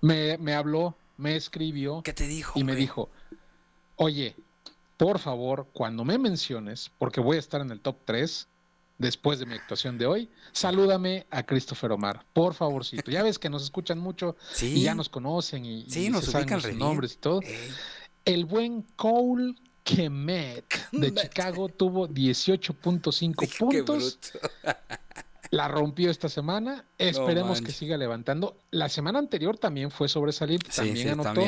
[0.00, 2.02] Me, me, habló, me escribió.
[2.02, 2.58] ¿Qué te dijo?
[2.58, 3.10] Y me dijo,
[3.96, 4.36] oye,
[4.96, 8.48] por favor, cuando me menciones, porque voy a estar en el top 3
[8.98, 13.10] después de mi actuación de hoy, salúdame a Christopher Omar, por favorcito.
[13.10, 17.16] Ya ves que nos escuchan mucho y ya nos conocen y, nos saben nombres y
[17.16, 17.40] todo.
[18.24, 24.18] El buen Cole Kemet de Chicago tuvo 18.5 puntos.
[25.54, 26.84] La rompió esta semana.
[26.98, 28.56] Esperemos que siga levantando.
[28.72, 30.68] La semana anterior también fue sobresaliente.
[30.74, 31.42] también anotó.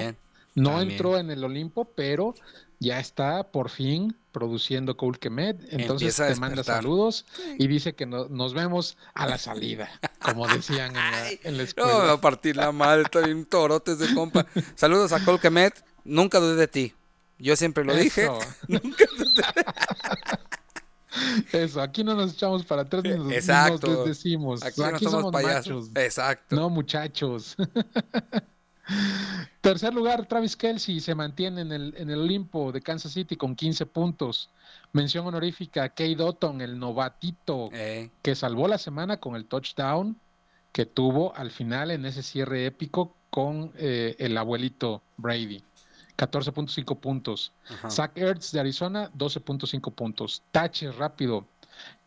[0.55, 2.35] no entró en el Olimpo, pero
[2.79, 5.59] ya está por fin produciendo Cool Kemet.
[5.71, 7.27] Entonces te manda saludos
[7.59, 9.91] y dice que nos vemos a la salida,
[10.21, 10.95] como decían
[11.43, 11.93] en la, escuela.
[11.93, 14.47] No, a partir la madre, está bien torotes de compa.
[14.77, 15.85] Saludos a Cool Kemet.
[16.05, 16.95] Nunca dudé de ti.
[17.39, 18.29] Yo siempre lo dije.
[18.69, 19.43] Nunca dudé.
[21.53, 24.05] Eso, aquí no nos echamos para atrás ni nos, Exacto.
[24.05, 24.63] decimos.
[24.63, 25.91] Aquí, no somos, machos.
[25.95, 26.57] Exacto.
[26.57, 27.57] No, muchachos.
[29.61, 33.57] Tercer lugar, Travis Kelsey se mantiene en el, en el Olimpo de Kansas City con
[33.57, 34.51] 15 puntos.
[34.93, 38.11] Mención honorífica a Kay Dotton, el novatito, eh.
[38.23, 40.17] que salvó la semana con el touchdown
[40.77, 45.65] que tuvo al final en ese cierre épico con eh, el abuelito Brady.
[46.17, 47.53] 14.5 puntos.
[47.91, 50.43] Zach Ertz de Arizona, 12.5 puntos.
[50.51, 51.47] Tache rápido.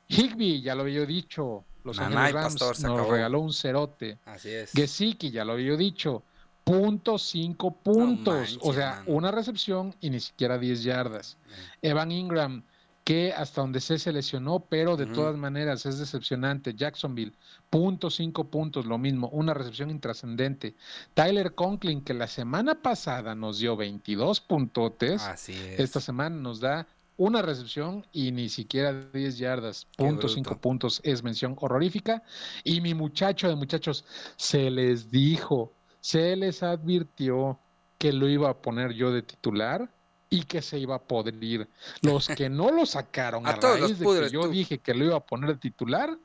[0.08, 1.66] Higby, ya lo había dicho.
[1.84, 4.20] Los Ángeles Rams nos regaló un cerote.
[4.26, 4.72] Así es.
[4.72, 6.24] Gesicki, ya lo había dicho.
[6.64, 8.60] Punto cinco puntos.
[8.62, 11.38] o sea, una recepción y ni siquiera 10 yardas.
[11.82, 12.64] Evan Ingram,
[13.10, 16.76] que hasta donde se lesionó, pero de todas maneras es decepcionante.
[16.76, 17.34] Jacksonville,
[17.68, 20.76] punto cinco puntos, lo mismo, una recepción intrascendente.
[21.16, 25.24] Tyler Conklin, que la semana pasada nos dio 22 puntotes,
[25.80, 26.88] esta semana nos da
[27.18, 32.22] una recepción y ni siquiera 10 yardas, punto cinco puntos, es mención horrorífica.
[32.64, 34.06] Y mi muchacho de muchachos,
[34.36, 37.58] se les dijo, se les advirtió
[37.98, 39.90] que lo iba a poner yo de titular
[40.30, 41.68] y que se iba a podrir.
[42.02, 45.26] Los que no lo sacaron a, raíz de que yo dije que lo iba a
[45.26, 46.18] poner de titular,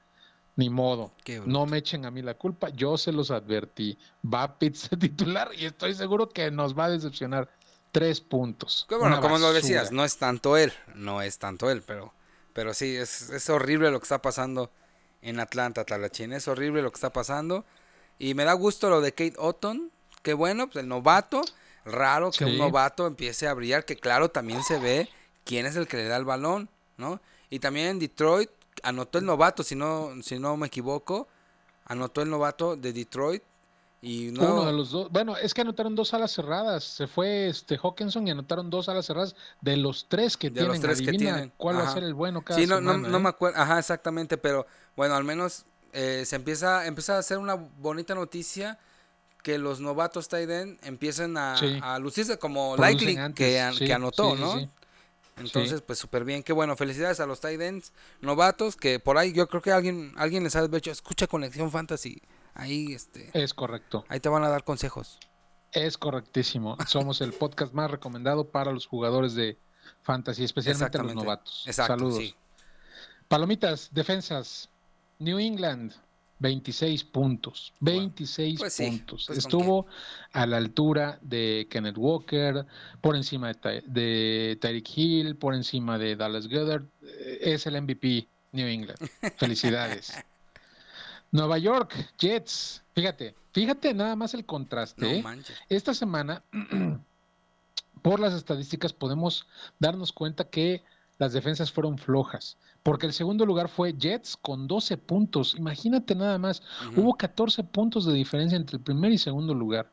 [0.57, 1.13] ni modo.
[1.47, 3.99] No me echen a mí la culpa, yo se los advertí.
[4.25, 7.49] Va a pizza titular y estoy seguro que nos va a decepcionar.
[7.93, 8.89] Tres puntos.
[8.91, 12.13] Bueno, como lo decías, no es tanto él, no es tanto él, pero,
[12.53, 14.73] pero sí, es, es horrible lo que está pasando
[15.23, 16.33] en Atlanta, Talachín.
[16.33, 17.65] Es horrible lo que está pasando.
[18.19, 19.93] Y me da gusto lo de Kate Otton.
[20.23, 21.43] Que bueno, pues el novato
[21.85, 25.09] raro que un novato empiece a brillar, que claro, también se ve
[25.45, 27.21] quién es el que le da el balón, ¿no?
[27.51, 28.51] Y también en Detroit
[28.83, 31.29] anotó el novato, si no, si no me equivoco,
[31.85, 33.43] anotó el novato de Detroit.
[34.03, 34.43] Y no...
[34.43, 35.11] Uno de los dos.
[35.11, 36.85] Bueno, es que anotaron dos alas cerradas.
[36.85, 40.73] Se fue este Hawkinson y anotaron dos alas cerradas de los tres que de tienen.
[40.73, 41.53] Los tres que tienen.
[41.57, 43.31] ¿Cuál va a ser el bueno cada Sí, no, no, no, me ¿eh?
[43.31, 43.59] acuerdo.
[43.59, 44.37] Ajá, exactamente.
[44.37, 45.65] Pero bueno, al menos
[45.95, 48.79] eh, se empieza, empieza a hacer una bonita noticia
[49.45, 54.71] que los novatos Tyden empiecen a, a, lucirse como Likely que, que, anotó, ¿no?
[55.37, 56.43] Entonces, pues súper bien.
[56.43, 56.77] Qué bueno.
[56.77, 57.93] Felicidades a los Titans
[58.23, 62.23] novatos que por ahí yo creo que alguien alguien les ha dicho, escucha Conexión Fantasy.
[62.55, 63.31] Ahí, este.
[63.35, 64.07] Es correcto.
[64.09, 65.19] Ahí te van a dar consejos.
[65.73, 66.79] Es correctísimo.
[66.87, 69.59] Somos el podcast más recomendado para los jugadores de
[70.03, 71.67] Fantasy, especialmente los novatos.
[71.71, 72.35] Saludos.
[73.29, 74.71] Palomitas, defensas.
[75.19, 75.93] New England,
[76.39, 77.73] 26 puntos.
[77.81, 79.25] 26 pues puntos.
[79.27, 79.87] Pues Estuvo
[80.33, 82.67] a la altura de Kenneth Walker,
[83.01, 86.85] por encima de, de Tyreek Hill, por encima de Dallas Goddard.
[87.03, 88.99] Eh, es el MVP New England.
[89.37, 90.15] Felicidades.
[91.31, 92.83] Nueva York, Jets.
[92.95, 95.19] Fíjate, fíjate nada más el contraste.
[95.19, 95.25] ¿eh?
[95.69, 96.45] Esta semana,
[98.03, 99.47] por las estadísticas, podemos
[99.79, 100.85] darnos cuenta que
[101.19, 105.55] las defensas fueron flojas, porque el segundo lugar fue Jets con 12 puntos.
[105.57, 106.63] Imagínate nada más,
[106.97, 109.91] hubo 14 puntos de diferencia entre el primer y segundo lugar.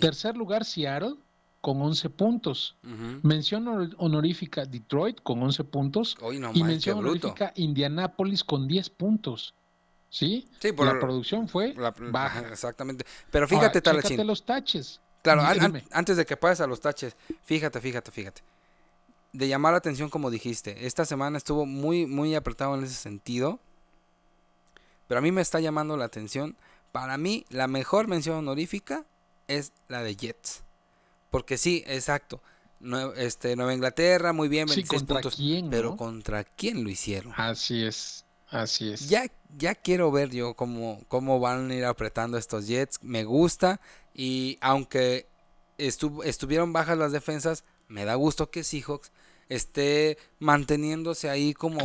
[0.00, 1.16] Tercer lugar, Seattle
[1.60, 2.76] con 11 puntos.
[3.22, 6.16] Mención honorífica Detroit con 11 puntos.
[6.54, 9.54] y mención honorífica Indianapolis con 10 puntos.
[10.08, 10.46] ¿Sí?
[10.60, 11.74] sí por la producción fue
[12.10, 12.40] baja.
[12.50, 13.04] Exactamente.
[13.30, 15.00] Pero fíjate, Ahora, los taches.
[15.22, 15.42] Claro,
[15.92, 18.42] antes de que pases a los taches, fíjate, fíjate, fíjate
[19.32, 20.86] de llamar la atención como dijiste.
[20.86, 23.60] Esta semana estuvo muy, muy apretado en ese sentido.
[25.08, 26.56] Pero a mí me está llamando la atención.
[26.92, 29.04] Para mí, la mejor mención honorífica
[29.48, 30.62] es la de Jets.
[31.30, 32.42] Porque sí, exacto.
[33.16, 35.38] este, Nueva Inglaterra, muy bien, 26 puntos.
[35.70, 37.32] Pero ¿contra quién lo hicieron?
[37.36, 39.08] Así es, así es.
[39.08, 39.24] Ya,
[39.56, 42.98] ya quiero ver yo cómo, cómo van a ir apretando estos Jets.
[43.02, 43.80] Me gusta.
[44.14, 45.26] Y aunque
[45.78, 49.10] estuvieron bajas las defensas, me da gusto que Seahawks
[49.54, 51.78] esté manteniéndose ahí como,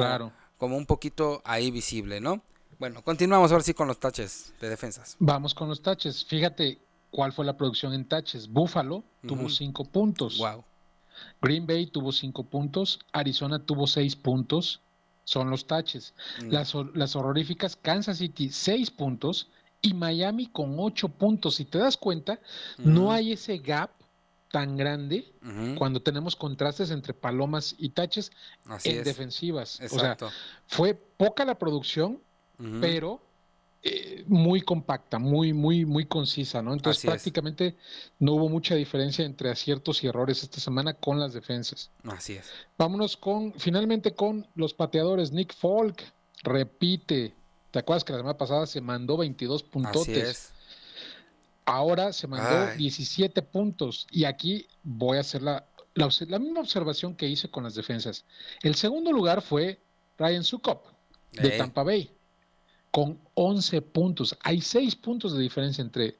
[0.58, 2.42] como un poquito ahí visible, ¿no?
[2.80, 5.16] Bueno, continuamos ahora sí con los taches de defensas.
[5.20, 6.24] Vamos con los taches.
[6.26, 8.48] Fíjate cuál fue la producción en taches.
[8.48, 10.38] Buffalo tuvo cinco puntos.
[10.38, 10.64] Wow.
[11.42, 13.00] Green Bay tuvo cinco puntos.
[13.12, 14.82] Arizona tuvo seis puntos.
[15.24, 16.14] Son los taches.
[16.44, 16.52] Mm.
[16.52, 19.50] Las, las horroríficas Kansas City seis puntos
[19.82, 21.56] y Miami con ocho puntos.
[21.56, 22.40] Si te das cuenta,
[22.78, 23.90] no hay ese gap
[24.52, 25.34] tan grande
[25.78, 28.32] cuando tenemos contrastes entre palomas y taches
[28.66, 29.06] Así en es.
[29.06, 29.80] defensivas.
[29.82, 30.28] Exacto.
[30.28, 30.38] O sea,
[30.68, 32.20] fue poca la producción,
[32.82, 33.22] pero
[33.84, 36.74] eh, muy compacta, muy, muy, muy concisa, ¿no?
[36.74, 37.12] Entonces Así es.
[37.14, 37.76] prácticamente
[38.20, 41.92] no hubo mucha diferencia entre aciertos y errores esta semana con las defensas.
[42.04, 42.50] Así es.
[42.78, 45.32] Vámonos con, finalmente con los pateadores.
[45.32, 46.04] Nick Folk
[46.44, 47.34] repite.
[47.72, 50.18] ¿Te acuerdas que la semana pasada se mandó 22 Así puntotes?
[50.18, 50.54] es.
[51.68, 52.78] Ahora se mandó Ay.
[52.78, 54.08] 17 puntos.
[54.10, 55.66] Y aquí voy a hacer la,
[55.96, 58.24] la, misma observación que hice con las defensas.
[58.64, 59.78] El segundo lugar fue
[60.18, 60.86] Ryan Sukop
[61.34, 61.58] de Ey.
[61.58, 62.10] Tampa Bay
[62.90, 64.36] con 11 puntos.
[64.44, 66.16] Hay 6 puntos de diferencia entre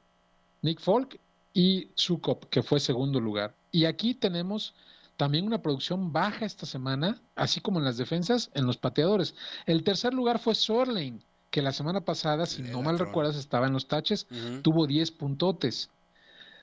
[0.60, 1.18] Nick Folk
[1.54, 3.54] y Sukop, que fue segundo lugar.
[3.72, 4.74] Y aquí tenemos
[5.16, 9.34] también una producción baja esta semana, así como en las defensas, en los pateadores.
[9.64, 11.20] El tercer lugar fue Sorlane,
[11.50, 14.26] que la semana pasada, si El no mal recuerdas, estaba en los taches,
[14.62, 15.90] tuvo 10 puntotes.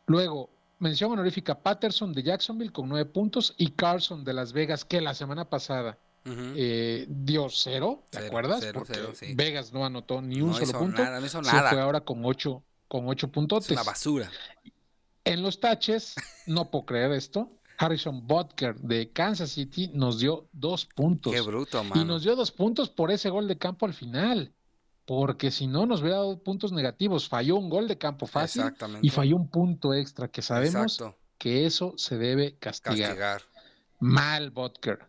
[0.06, 5.02] Luego, mención honorífica Patterson de Jacksonville con 9 puntos y Carson de Las Vegas, que
[5.02, 8.60] la semana pasada eh, dio cero, ¿te Cero, acuerdas?
[8.62, 9.34] cero, Porque cero, sí.
[9.36, 11.04] Vegas no anotó ni un no solo hizo punto.
[11.04, 11.84] nada, no hizo Se fue nada.
[11.84, 13.72] ahora con 8 con ocho Es puntotes.
[13.72, 14.30] una basura.
[15.24, 16.16] En los taches,
[16.46, 17.50] no puedo creer esto.
[17.78, 21.34] Harrison Butker de Kansas City nos dio dos puntos.
[21.34, 22.06] Qué bruto, y mano.
[22.06, 24.52] nos dio dos puntos por ese gol de campo al final.
[25.06, 27.30] Porque si no, nos hubiera dado puntos negativos.
[27.30, 28.64] Falló un gol de campo fácil
[29.02, 31.18] y falló un punto extra, que sabemos Exacto.
[31.38, 33.10] que eso se debe castigar.
[33.10, 33.42] Castigar.
[34.00, 35.00] Mal Butker.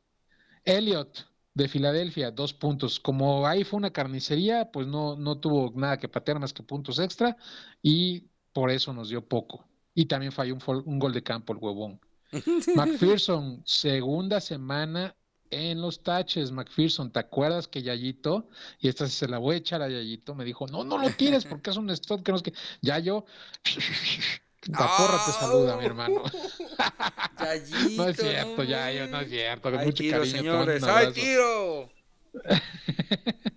[0.65, 3.01] Elliot de Filadelfia, dos puntos.
[3.01, 6.99] Como ahí fue una carnicería, pues no, no tuvo nada que patear más que puntos
[6.99, 7.37] extra
[7.81, 9.67] y por eso nos dio poco.
[9.95, 11.99] Y también falló un gol de campo el huevón.
[12.77, 15.17] McPherson, segunda semana
[15.51, 16.51] en los taches.
[16.53, 18.49] McPherson, ¿te acuerdas que Yayito?
[18.81, 20.35] Y esta se la voy a echar a Yayito.
[20.35, 22.53] Me dijo, no, no lo tires porque es un stop que no es que.
[22.83, 23.25] Ya yo.
[24.69, 26.23] La porra te saluda, mi hermano.
[27.39, 28.65] Yayito, No es cierto, no.
[28.65, 29.71] ya, yo, no es cierto.
[29.71, 30.37] Con mucho tiro, cariño.
[30.39, 30.83] señores.
[30.83, 31.91] ¡Ay, tiro!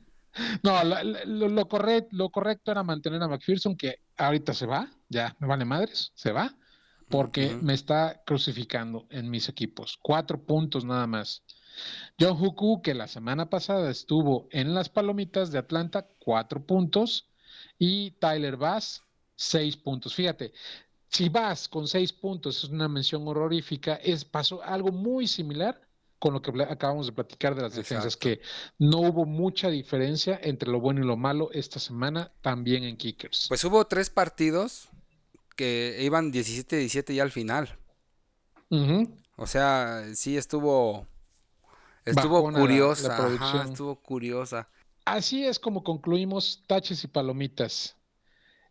[0.63, 5.35] No, lo, lo corre- lo correcto era mantener a McPherson, que ahorita se va, ya
[5.39, 6.55] me vale madres, se va,
[7.09, 9.97] porque me está crucificando en mis equipos.
[10.01, 11.43] Cuatro puntos nada más.
[12.19, 17.27] John Huku, que la semana pasada estuvo en las Palomitas de Atlanta, cuatro puntos.
[17.77, 19.03] Y Tyler Bass,
[19.35, 20.13] seis puntos.
[20.13, 20.53] Fíjate,
[21.09, 25.81] si Bass con seis puntos es una mención horrorífica, es, pasó algo muy similar
[26.19, 28.27] con lo que acabamos de platicar de las defensas, Exacto.
[28.27, 28.41] que
[28.77, 33.45] no hubo mucha diferencia entre lo bueno y lo malo esta semana, también en Kickers.
[33.47, 34.89] Pues hubo tres partidos
[35.55, 37.77] que iban 17-17 ya al final.
[39.37, 41.07] O sea, sí estuvo.
[42.11, 43.15] Estuvo Bajona la- la curiosa.
[43.35, 44.69] ajá, estuvo curiosa.
[45.05, 47.95] Así es como concluimos taches y palomitas.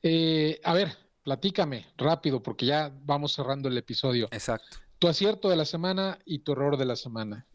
[0.02, 4.28] Eh, a ver, platícame rápido porque ya vamos cerrando el episodio.
[4.30, 4.78] Exacto.
[4.98, 7.46] Tu acierto de la semana y tu error de la semana.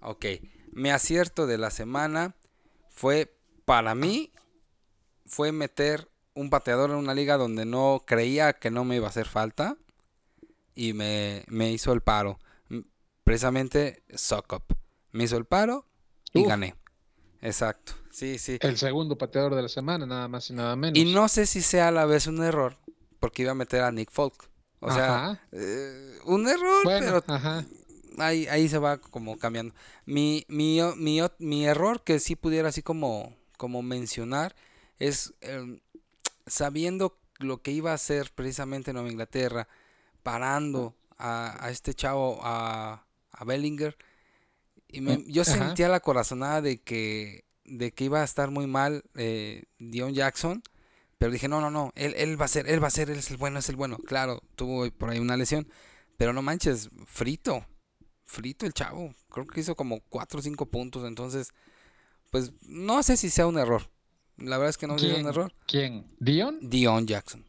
[0.00, 0.26] Ok.
[0.72, 2.34] Mi acierto de la semana
[2.90, 4.32] fue, para mí,
[5.26, 9.10] fue meter un pateador en una liga donde no creía que no me iba a
[9.10, 9.76] hacer falta.
[10.76, 12.38] Y me, me hizo el paro.
[13.22, 14.64] Precisamente Sokop.
[15.14, 15.86] Me hizo el paro
[16.32, 16.48] y Uf.
[16.48, 16.74] gané.
[17.40, 17.92] Exacto.
[18.10, 18.58] Sí, sí.
[18.60, 20.98] El segundo pateador de la semana, nada más y nada menos.
[20.98, 22.76] Y no sé si sea a la vez un error,
[23.20, 24.50] porque iba a meter a Nick Folk.
[24.80, 27.64] O sea, eh, un error, Bueno, pero ajá.
[28.18, 29.74] ahí, ahí se va como cambiando.
[30.04, 34.54] Mi, mi, mi, mi error que sí pudiera así como, como mencionar
[34.98, 35.80] es em,
[36.46, 39.68] sabiendo lo que iba a hacer precisamente Nueva Inglaterra,
[40.22, 43.96] parando a, a este chavo, a, a Bellinger.
[44.94, 45.52] Y me- Mm, yo ajá.
[45.52, 50.62] sentía la corazonada de que, de que iba a estar muy mal eh, Dion Jackson.
[51.18, 53.18] Pero dije, no, no, no, él, él va a ser, él va a ser, él
[53.18, 53.98] es el bueno, es el bueno.
[53.98, 55.66] Claro, tuvo por ahí una lesión.
[56.16, 57.64] Pero no manches, frito.
[58.24, 59.14] Frito el chavo.
[59.30, 61.04] Creo que hizo como 4 o 5 puntos.
[61.06, 61.50] Entonces,
[62.30, 63.90] pues no sé si sea un error.
[64.36, 65.54] La verdad es que no sé si es un error.
[65.66, 66.06] ¿Quién?
[66.18, 66.58] ¿Dion?
[66.60, 67.44] Dion Jackson.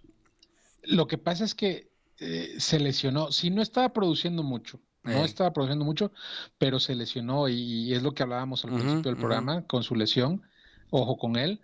[0.83, 1.89] Lo que pasa es que
[2.19, 3.31] eh, se lesionó.
[3.31, 4.79] Sí, no estaba produciendo mucho.
[5.05, 5.25] No Ey.
[5.25, 6.11] estaba produciendo mucho,
[6.57, 10.41] pero se lesionó y, es lo que hablábamos al principio del programa con su lesión.
[10.89, 11.61] Ojo con él.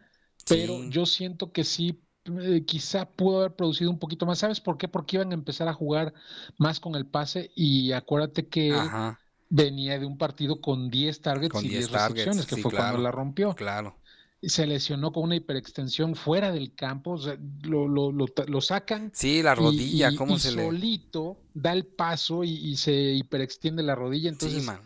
[0.48, 0.89] Pero Sí.
[0.89, 4.39] yo siento que sí, eh, quizá pudo haber producido un poquito más.
[4.39, 4.88] ¿Sabes por qué?
[4.88, 6.14] Porque iban a empezar a jugar
[6.58, 9.20] más con el pase y acuérdate que Ajá,
[9.50, 12.62] venía de un partido con 10 targets Con y 10 10 recepciones, targets, que sí,
[12.62, 13.56] fue cuando la rompió.
[13.56, 13.96] claro.
[14.44, 19.12] Se lesionó con una hiperextensión fuera del campo, o sea, lo, lo, lo, lo sacan
[19.14, 20.66] Sí, la rodilla, y, y- cómo y se le.
[20.66, 24.30] solito da el paso y, y se hiperextiende la rodilla.
[24.30, 24.82] Entonces, sí, mano.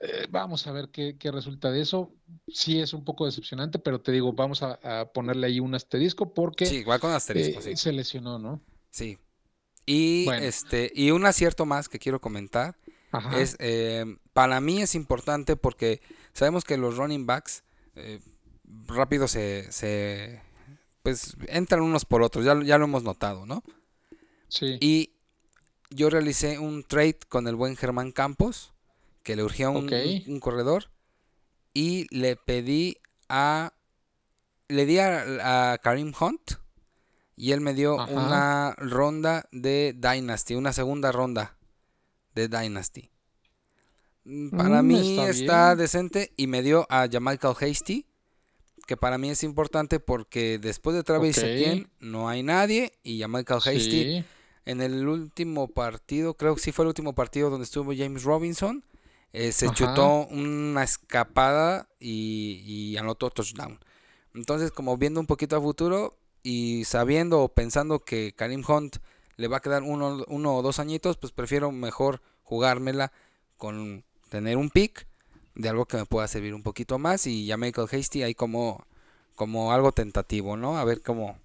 [0.00, 2.12] eh, vamos a ver qué, qué resulta de eso.
[2.46, 6.32] Sí es un poco decepcionante, pero te digo, vamos a, a ponerle ahí un asterisco
[6.32, 7.76] porque Sí, igual con asterisco, eh, sí.
[7.76, 8.60] se lesionó, ¿no?
[8.90, 9.18] Sí.
[9.86, 10.42] Y Bueno.
[10.44, 12.76] este, y un acierto más que quiero comentar
[13.10, 13.40] Ajá.
[13.40, 16.00] es eh, para mí es importante porque
[16.32, 17.64] sabemos que los running backs
[17.96, 18.20] eh,
[18.86, 20.40] rápido se, se
[21.02, 23.62] pues entran unos por otros, ya, lo- ya lo hemos notado, ¿no?
[24.48, 24.76] sí.
[24.80, 25.10] Y
[25.90, 28.72] yo realicé un trade con el buen Germán Campos,
[29.22, 29.88] que le urgía un,
[30.26, 30.90] un- un corredor,
[31.72, 32.96] y le pedí
[33.28, 33.72] a.
[34.68, 36.52] Le di a, a Karim Hunt,
[37.36, 38.12] y él me dio Ajá.
[38.12, 41.58] una ronda de Dynasty, una segunda ronda
[42.34, 43.10] de Dynasty.
[44.50, 44.94] Para Mm, mí
[45.28, 48.06] está decente y me dio a Jamaica Hasty,
[48.86, 51.44] que para mí es importante porque después de Travis Ok.
[51.44, 54.24] Etienne no hay nadie y Jamaica Hasty Sí.
[54.66, 58.84] en el último partido, creo que sí fue el último partido donde estuvo James Robinson,
[59.32, 59.74] eh, se Ajá.
[59.74, 63.78] chutó una escapada y, y anotó touchdown.
[64.34, 68.96] Entonces, como viendo un poquito a futuro y sabiendo o pensando que Karim Hunt
[69.36, 73.12] le va a quedar uno, uno o dos añitos, pues prefiero mejor jugármela
[73.56, 75.06] con tener un pick
[75.54, 78.86] de algo que me pueda servir un poquito más y ya Michael Hasty ahí como,
[79.34, 80.78] como algo tentativo, ¿no?
[80.78, 81.38] A ver cómo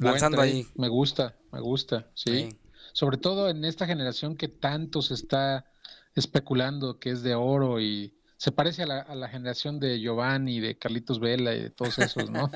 [0.00, 0.50] lanzando trade.
[0.50, 0.66] ahí.
[0.74, 2.50] Me gusta, me gusta, sí.
[2.50, 2.56] Sí.
[2.92, 5.66] Sobre todo en esta generación que tanto se está
[6.14, 10.60] especulando que es de oro y se parece a la, a la generación de Giovanni,
[10.60, 12.50] de Carlitos Vela y de todos esos, ¿no?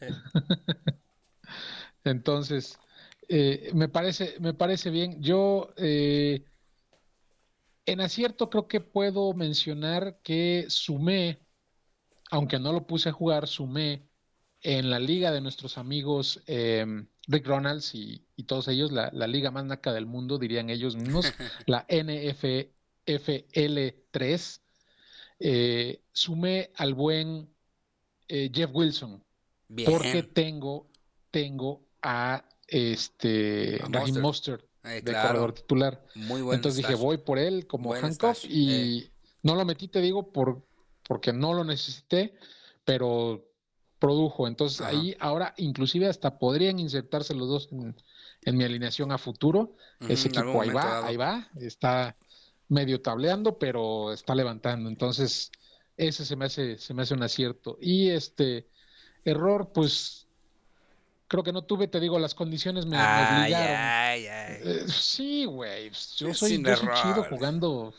[2.04, 2.78] Entonces,
[3.28, 5.22] eh, me parece, me parece bien.
[5.22, 6.44] Yo eh,
[7.86, 11.40] en acierto creo que puedo mencionar que sumé,
[12.30, 14.08] aunque no lo puse a jugar, sumé
[14.60, 16.86] en la liga de nuestros amigos eh,
[17.26, 20.96] Rick Ronalds y, y todos ellos, la, la liga más naca del mundo, dirían ellos
[20.96, 21.26] mismos,
[21.66, 24.60] la NFL3,
[25.40, 27.52] eh, sumé al buen
[28.28, 29.24] eh, Jeff Wilson,
[29.68, 29.90] Bien.
[29.90, 30.88] porque tengo,
[31.30, 34.64] tengo a este A Raheem Mostert.
[34.84, 36.04] Eh, de corredor titular.
[36.14, 39.12] Muy buen Entonces dije, voy por él como Buen stash, y eh.
[39.42, 40.64] no lo metí, te digo, por,
[41.06, 42.34] porque no lo necesité,
[42.84, 43.44] pero
[43.98, 44.48] produjo.
[44.48, 44.90] Entonces Ajá.
[44.90, 47.94] ahí ahora inclusive hasta podrían insertarse los dos en,
[48.42, 49.76] en mi alineación a futuro.
[50.08, 51.04] Ese equipo ahí va, dado.
[51.04, 52.16] ahí va, está
[52.68, 54.88] medio tableando, pero está levantando.
[54.88, 55.52] Entonces
[55.96, 57.78] ese se me hace, se me hace un acierto.
[57.80, 58.68] Y este
[59.24, 60.21] error, pues
[61.32, 63.76] creo que no tuve, te digo, las condiciones me, me Ay, obligaron.
[63.78, 64.56] ay, ay.
[64.64, 65.88] Eh, sí, güey.
[65.88, 67.94] pues, Yo soy, yo soy chido jugando.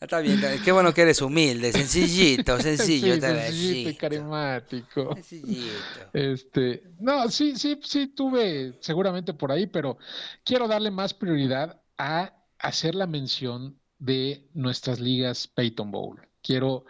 [0.00, 0.62] Está bien, está bien.
[0.62, 3.14] qué bueno que eres humilde, sencillito, sencillo.
[3.16, 5.14] sí, sencillito y carismático.
[5.16, 6.10] Sencillito.
[6.12, 9.98] Este, no, sí, sí, sí tuve seguramente por ahí, pero
[10.44, 16.20] quiero darle más prioridad a hacer la mención de nuestras ligas Peyton Bowl.
[16.42, 16.84] Quiero,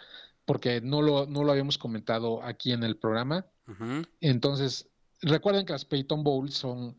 [0.48, 3.44] porque no lo, no lo habíamos comentado aquí en el programa.
[4.22, 4.88] Entonces,
[5.20, 6.98] recuerden que las Peyton Bowl son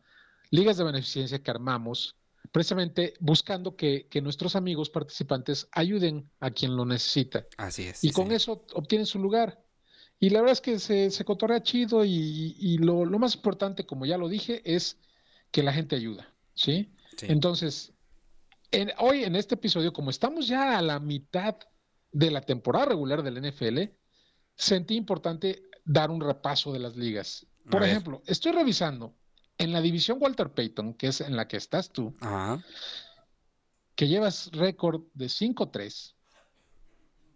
[0.50, 2.14] ligas de beneficencia que armamos
[2.52, 7.44] precisamente buscando que, que nuestros amigos participantes ayuden a quien lo necesita.
[7.58, 8.02] Así es.
[8.04, 9.62] Y sí, con eso obtienen su lugar.
[10.20, 13.84] Y la verdad es que se, se cotorrea chido y, y lo, lo más importante,
[13.84, 14.96] como ya lo dije, es
[15.50, 16.92] que la gente ayuda, ¿sí?
[17.16, 17.26] Sí.
[17.28, 17.92] Entonces,
[18.70, 21.56] en- hoy en este episodio, como estamos ya a la mitad
[22.12, 23.90] de la temporada regular del NFL,
[24.56, 27.46] sentí importante dar un repaso de las ligas.
[27.70, 29.14] Por ejemplo, estoy revisando
[29.58, 32.62] en la división Walter Payton, que es en la que estás tú, Ajá.
[33.94, 36.14] que llevas récord de 5-3,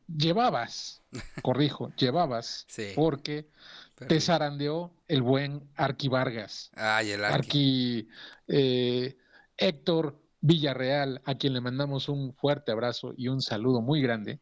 [0.08, 1.02] llevabas,
[1.42, 2.92] corrijo, llevabas, Sí.
[2.94, 3.48] porque
[4.08, 6.70] te zarandeó el buen Arqui Vargas.
[6.74, 7.36] Ay, el arqui.
[7.36, 8.08] Arqui
[8.48, 9.16] eh,
[9.56, 14.40] Héctor Villarreal, a quien le mandamos un fuerte abrazo y un saludo muy grande.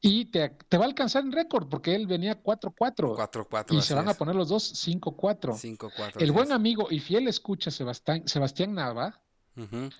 [0.00, 3.74] Y te, te va a alcanzar en récord, porque él venía 4-4 4-4.
[3.76, 5.54] y se van a poner los dos 5-4.
[5.76, 6.22] 5-4.
[6.22, 6.52] El buen es.
[6.52, 9.20] amigo y fiel escucha Sebastián, Sebastián Nava,
[9.56, 9.90] Ujú.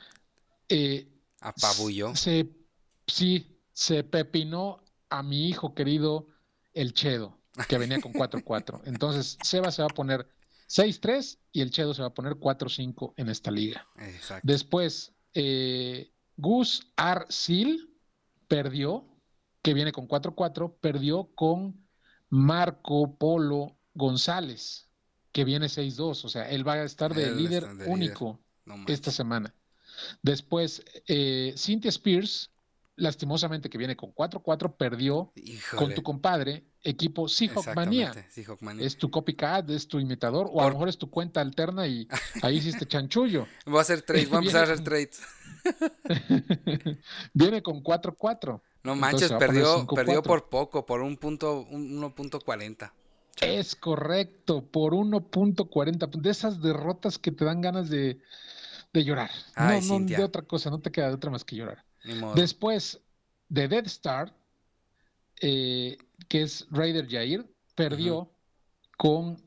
[0.69, 1.09] eh,
[1.41, 2.15] Apabulló.
[2.15, 2.49] Se,
[3.09, 6.29] sí, se pepinó a mi hijo querido,
[6.75, 8.83] el Chedo, que venía con 4-4.
[8.87, 10.29] Entonces, Seba se va a poner
[10.73, 13.87] 6-3 y el Chedo se va a poner 4-5 en esta liga.
[13.99, 14.47] Exacto.
[14.47, 17.95] Después, eh, Gus Arcil
[18.49, 19.07] perdió,
[19.61, 21.87] que viene con 4-4, perdió con
[22.31, 24.89] Marco Polo González,
[25.33, 26.25] que viene 6-2.
[26.25, 27.89] O sea, él va a estar de Él líder de líder.
[27.89, 28.95] único No manches.
[28.95, 29.55] esta semana.
[30.23, 32.51] Después, eh, Cynthia Spears,
[33.03, 35.33] lastimosamente que viene con 4-4, perdió
[35.77, 38.13] con tu compadre, equipo Seahawk Manía.
[38.31, 38.87] Seahawk Manía.
[38.87, 42.07] Es tu copycat, es tu imitador, o a lo mejor es tu cuenta alterna y
[42.43, 43.47] ahí hiciste chanchullo.
[43.67, 44.29] Voy a hacer trades.
[44.29, 45.21] Voy a empezar a hacer trades.
[47.35, 48.61] viene con 4-4.
[48.85, 49.95] No manches, perdió, 5-4.
[49.95, 52.93] perdió por poco, por un punto, un 1.40.
[53.41, 56.09] Es correcto, por 1.40.
[56.21, 58.21] De esas derrotas que te dan ganas de,
[58.93, 59.31] de llorar.
[59.57, 61.85] Ay, no, no de otra cosa, no te queda de otra más que llorar.
[62.35, 63.01] Después
[63.49, 64.35] de Dead Star,
[65.41, 65.99] eh,
[66.29, 68.33] que es Raider Jair, perdió
[68.97, 69.41] con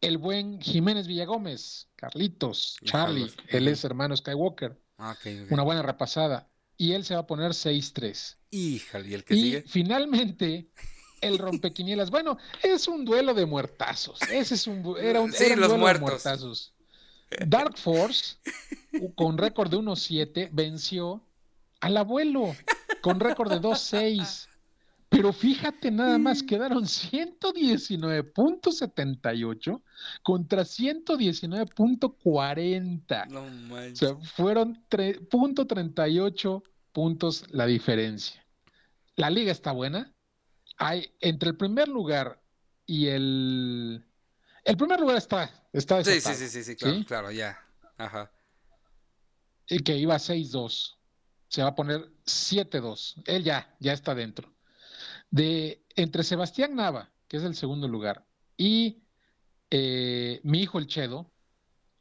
[0.00, 4.80] el buen Jiménez Villagómez, Carlitos, Charlie, Carlos, él es hermano Skywalker.
[4.98, 5.16] Ah.
[5.50, 6.48] Una buena repasada.
[6.76, 8.36] Y él se va a poner 6-3.
[8.50, 9.64] Híjole, ¿y el que Y sigue?
[9.66, 10.68] finalmente,
[11.20, 12.10] el rompequinielas.
[12.10, 14.20] Bueno, es un duelo de muertazos.
[14.30, 16.22] Ese es un, era un, Sí, era un los duelo muertos.
[16.22, 16.74] de muertazos.
[17.46, 18.36] Dark Force,
[19.16, 21.27] con récord de 1-7, venció
[21.80, 22.54] al abuelo
[23.02, 24.46] con récord de 2-6.
[25.10, 29.82] Pero fíjate nada más, quedaron 119.78
[30.22, 33.26] contra 119.40.
[33.28, 33.48] No O
[33.96, 36.62] sea, fueron tre- punto 38
[36.92, 38.44] puntos la diferencia.
[39.16, 40.12] La liga está buena.
[40.76, 42.40] Hay entre el primer lugar
[42.86, 44.04] y el
[44.64, 47.04] el primer lugar está está Sí, sí, desatado, sí, sí, sí, claro, ¿sí?
[47.04, 47.58] claro, ya.
[47.96, 48.30] Ajá.
[49.68, 50.97] Y que iba 6-2.
[51.48, 53.22] Se va a poner 7-2.
[53.26, 54.52] Él ya ya está dentro.
[55.30, 58.24] De entre Sebastián Nava, que es el segundo lugar,
[58.56, 59.02] y
[59.70, 61.30] eh, mi hijo el Chedo,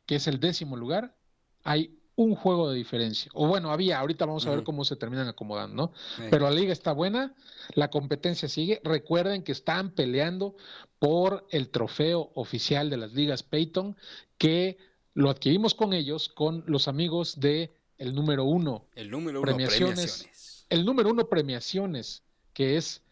[0.06, 1.16] que es el décimo lugar,
[1.64, 3.30] hay un juego de diferencia.
[3.36, 5.94] O bueno, había, ahorita vamos a ver cómo se terminan acomodando, ¿no?
[6.32, 7.36] Pero la liga está buena,
[7.76, 8.82] la competencia sigue.
[8.84, 10.56] Recuerden que están peleando
[10.98, 13.96] por el trofeo oficial de las ligas Peyton,
[14.40, 14.80] que
[15.14, 19.96] lo adquirimos con ellos, con los amigos de el número uno, el número uno, premiaciones.
[19.96, 20.66] premiaciones.
[20.70, 22.24] el número uno premiaciones,
[22.54, 23.04] que es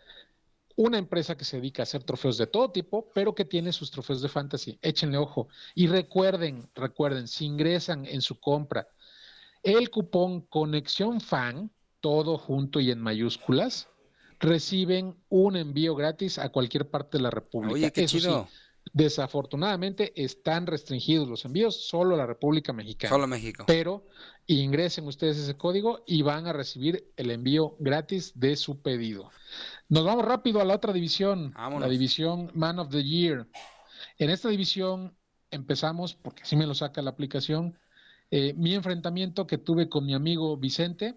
[0.76, 3.92] una empresa que se dedica a hacer trofeos de todo tipo, pero que tiene sus
[3.92, 4.78] trofeos de fantasy.
[4.82, 5.48] Échenle ojo.
[5.74, 8.88] Y recuerden, recuerden, si ingresan en su compra
[9.66, 13.90] el cupón Conexión Fan, todo junto y en mayúsculas,
[14.40, 17.74] reciben un envío gratis a cualquier parte de la República.
[17.74, 18.48] Oye, qué Eso sí, chido.
[18.94, 23.64] Desafortunadamente están restringidos los envíos solo a la República Mexicana Solo México.
[23.68, 24.06] pero
[24.48, 29.32] ingresen ustedes ese código y van a recibir el envío gratis de su pedido.
[29.90, 31.82] Nos vamos rápido a la otra división, Vámonos.
[31.82, 33.48] la división Man of the Year.
[34.18, 35.16] En esta división
[35.52, 37.78] empezamos, porque así me lo saca la aplicación,
[38.32, 41.16] eh, mi enfrentamiento que tuve con mi amigo Vicente,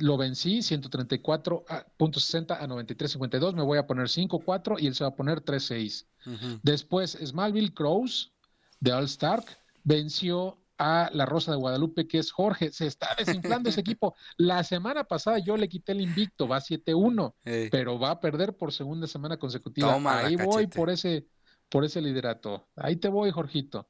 [0.00, 5.14] lo vencí 134.60 a 93.52, me voy a poner 5-4 y él se va a
[5.14, 6.06] poner 3-6.
[6.26, 6.60] Ujú.
[6.62, 8.32] Después, Smallville Crows
[8.80, 9.44] de All Stark
[9.84, 12.72] venció a la Rosa de Guadalupe, que es Jorge.
[12.72, 14.14] Se está desinflando ese equipo.
[14.38, 17.68] La semana pasada yo le quité el invicto, va 7-1, Ey.
[17.70, 19.94] pero va a perder por segunda semana consecutiva.
[20.24, 21.26] Ahí voy por ese,
[21.68, 22.66] por ese liderato.
[22.76, 23.88] Ahí te voy, Jorgito.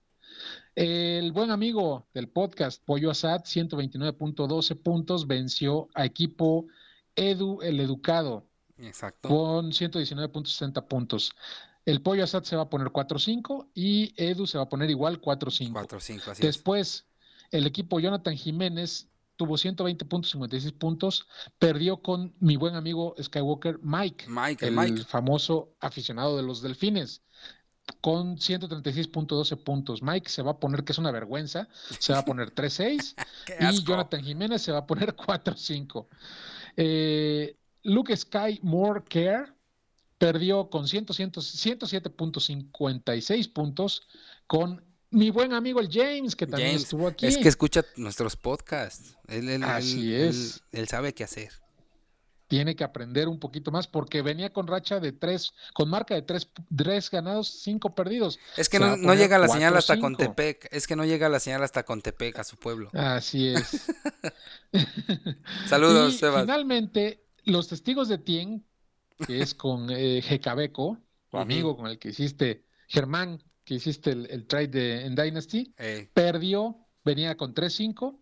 [0.74, 6.66] El buen amigo del podcast, Pollo Asad, 129.12 puntos, venció a equipo
[7.16, 8.46] Edu, el educado,
[8.78, 9.28] Exacto.
[9.28, 11.32] con 119.60 puntos.
[11.84, 15.20] El Pollo Asad se va a poner 4-5 y Edu se va a poner igual
[15.20, 15.72] 4-5.
[15.72, 16.38] 4-5, así es.
[16.40, 17.06] Después,
[17.50, 21.26] el equipo Jonathan Jiménez tuvo 120.56 puntos,
[21.58, 25.04] perdió con mi buen amigo Skywalker Mike, Mike, el Mike.
[25.04, 27.22] famoso aficionado de los delfines,
[28.00, 30.02] con 136.12 puntos.
[30.02, 33.14] Mike se va a poner, que es una vergüenza, se va a poner 3-6
[33.46, 33.84] Qué y.
[33.84, 36.06] Jonathan Jiménez se va a poner 4-5.
[36.76, 39.46] Eh, Luke Sky More Care
[40.18, 44.06] perdió con 100, 100, 107.56 puntos
[44.46, 47.26] con mi buen amigo el James, que también James, estuvo aquí.
[47.26, 49.16] Es que escucha nuestros podcasts.
[49.26, 50.62] Él, él- Así él- es.
[50.72, 51.50] Él, él sabe qué hacer.
[52.50, 56.22] Tiene que aprender un poquito más porque venía con racha de tres, con marca de
[56.22, 58.40] tres, tres ganados, cinco perdidos.
[58.56, 60.00] Es que no, llega la señal hasta 4-5.
[60.00, 60.68] Contepec.
[60.72, 62.90] Es que no llega la señal hasta Contepec, a su pueblo.
[62.92, 63.86] Así es.
[65.68, 66.42] Saludos, y Sebas.
[66.42, 68.66] finalmente, los testigos de Tien,
[69.28, 70.98] que es con eh, Jecabeco,
[71.28, 75.72] tu amigo con el que hiciste, Germán, que hiciste el, el trade de, en Dynasty,
[75.78, 78.18] Ey, perdió, venía con 3-5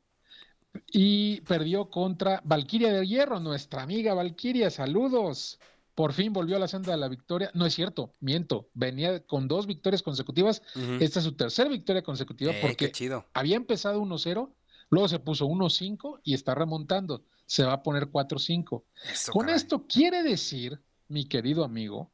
[0.86, 5.58] y perdió contra Valquiria de Hierro, nuestra amiga Valquiria, saludos.
[5.94, 7.50] Por fin volvió a la senda de la victoria.
[7.54, 8.68] No es cierto, miento.
[8.74, 10.62] Venía con dos victorias consecutivas.
[11.00, 13.26] Esta es su tercera victoria consecutiva Ey, porque chido.
[13.34, 14.48] había empezado 1-0,
[14.90, 17.24] luego se puso 1-5 y está remontando.
[17.46, 18.84] Se va a poner 4-5.
[19.12, 19.56] Eso, Con caray.
[19.56, 22.10] esto quiere decir, mi querido amigo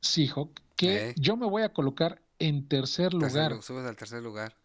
[0.00, 1.14] Seahawk, que Eh.
[1.16, 3.52] yo me voy a colocar en tercer lugar.
[3.52, 4.56] lu- subes al tercer lugar.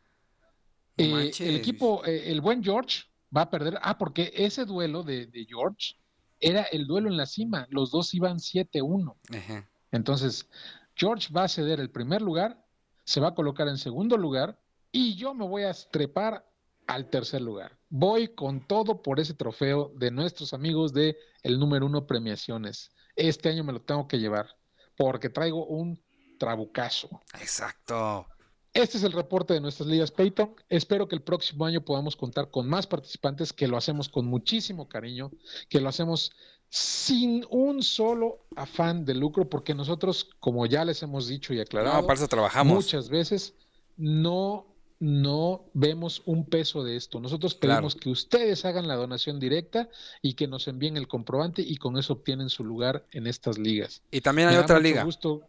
[0.98, 3.04] Eh, el equipo, eh, el buen George
[3.36, 3.78] va a perder.
[3.82, 5.96] Ah, porque ese duelo de, de George
[6.40, 7.68] era el duelo en la cima.
[7.70, 9.16] Los dos iban 7-1.
[9.32, 9.66] Ejé.
[9.92, 10.50] Entonces,
[10.96, 12.64] George va a ceder el primer lugar,
[13.04, 14.60] se va a colocar en segundo lugar
[14.92, 16.46] y yo me voy a trepar
[16.88, 17.78] al tercer lugar.
[17.90, 22.90] Voy con todo por ese trofeo de nuestros amigos de el número uno premiaciones.
[23.16, 24.56] Este año me lo tengo que llevar
[24.96, 26.02] porque traigo un
[26.40, 27.22] trabucazo.
[27.40, 28.28] Exacto.
[28.74, 30.56] Este es el reporte de nuestras ligas Peyton.
[30.70, 34.88] Espero que el próximo año podamos contar con más participantes, que lo hacemos con muchísimo
[34.88, 35.32] cariño,
[35.70, 36.32] que lo hacemos
[36.70, 42.02] sin un solo afán de lucro, porque nosotros, como ya les hemos dicho y aclarado,
[42.02, 42.76] No, para eso trabajamos.
[42.76, 43.54] muchas veces
[43.96, 47.20] no no vemos un peso de esto.
[47.20, 48.00] Nosotros pedimos Claro.
[48.04, 49.90] que ustedes hagan la donación directa
[50.24, 54.02] y que nos envíen el comprobante y con eso obtienen su lugar en estas ligas.
[54.10, 55.04] Y también hay otra liga.
[55.04, 55.44] gusto-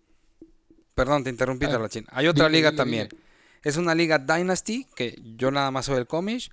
[0.99, 1.88] Perdón, te interrumpí, Ah.
[2.11, 3.09] Hay otra liga también.
[3.62, 6.51] Es una liga Dynasty, que yo nada más soy el comish.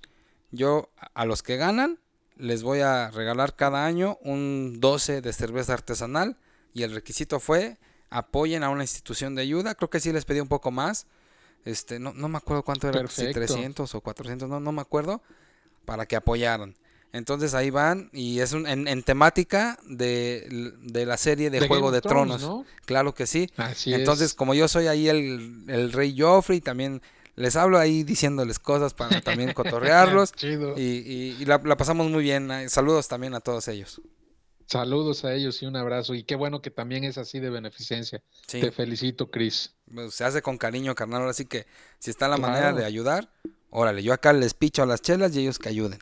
[0.52, 1.98] Yo a los que ganan
[2.36, 6.36] les voy a regalar cada año un 12 de cerveza artesanal
[6.74, 7.78] y el requisito fue
[8.08, 9.74] apoyen a una institución de ayuda.
[9.74, 11.08] Creo que sí les pedí un poco más.
[11.64, 13.54] Este, no, no me acuerdo cuánto era, si Perfecto.
[13.54, 15.22] 300 o 400, no, no me acuerdo,
[15.84, 16.76] para que apoyaran.
[17.12, 21.68] Entonces ahí van y es un, en, en temática de, de la serie de, De
[21.68, 22.66] Juego Game de Thrones, Tronos.
[22.66, 22.66] ¿no?
[22.84, 23.50] Claro que sí.
[23.56, 24.34] Así Entonces, es.
[24.34, 27.00] como yo soy ahí el, el rey Joffrey, también
[27.34, 30.32] les hablo ahí diciéndoles cosas para también cotorrearlos.
[30.32, 30.74] Chido.
[30.76, 32.50] y y- y la, la pasamos muy bien.
[32.68, 34.00] Saludos también a todos ellos.
[34.66, 36.14] Saludos a ellos y un abrazo.
[36.14, 38.22] Y qué bueno que también es así de beneficencia.
[38.48, 39.74] Sí, Te felicito, Chris.
[39.94, 41.28] pues, se hace con cariño, carnal.
[41.28, 41.66] Así que
[42.00, 43.30] si está la manera de ayudar,
[43.70, 45.98] órale, yo acá les picho a las chelas y ellos que ayuden.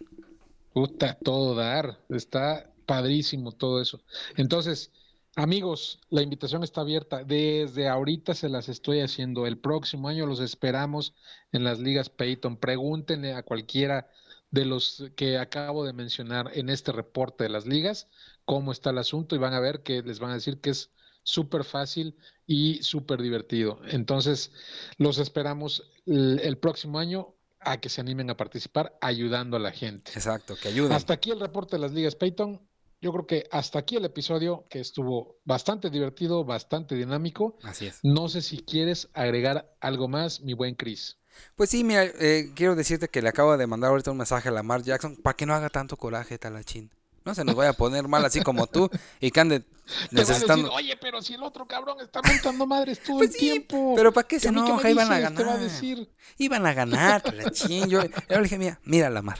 [0.74, 2.04] Puta, todo dar.
[2.08, 4.02] Está padrísimo todo eso.
[4.36, 4.92] Entonces,
[5.36, 7.24] amigos, la invitación está abierta.
[7.24, 9.46] Desde ahorita se las estoy haciendo.
[9.46, 11.14] El próximo año los esperamos
[11.52, 12.56] en las ligas Peyton.
[12.58, 14.10] Pregúntenle a cualquiera
[14.50, 18.08] de los que acabo de mencionar en este reporte de las ligas
[18.44, 20.92] cómo está el asunto y van a ver que les van a decir que es
[21.22, 23.80] súper fácil y súper divertido.
[23.88, 24.52] Entonces,
[24.98, 29.72] los esperamos el, el próximo año a que se animen a participar ayudando a la
[29.72, 30.12] gente.
[30.14, 30.92] Exacto, que ayuden.
[30.92, 32.60] Hasta aquí el reporte de las ligas Peyton.
[33.00, 37.58] Yo creo que hasta aquí el episodio que estuvo bastante divertido, bastante dinámico.
[37.62, 38.00] Así es.
[38.02, 41.18] No sé si quieres agregar algo más, mi buen Chris.
[41.56, 44.52] Pues sí, mira, eh, quiero decirte que le acabo de mandar ahorita un mensaje a
[44.52, 46.90] Lamar Jackson para que no haga tanto coraje, talachín.
[47.24, 50.72] No se nos vaya a poner mal así como tú y que ande decir, necesitando.
[50.72, 53.94] Oye, pero si el otro cabrón está montando madres todo Pues el sí, tiempo.
[53.96, 54.90] Pero ¿para qué se ¿Que a mí qué me enoja?
[54.90, 55.16] Iban a?
[55.16, 55.58] Te va a ganar.
[55.60, 56.10] decir.
[56.38, 57.88] Iban a ganar, talachín.
[57.88, 59.38] Yo, yo le dije, mira, mira, Lamar.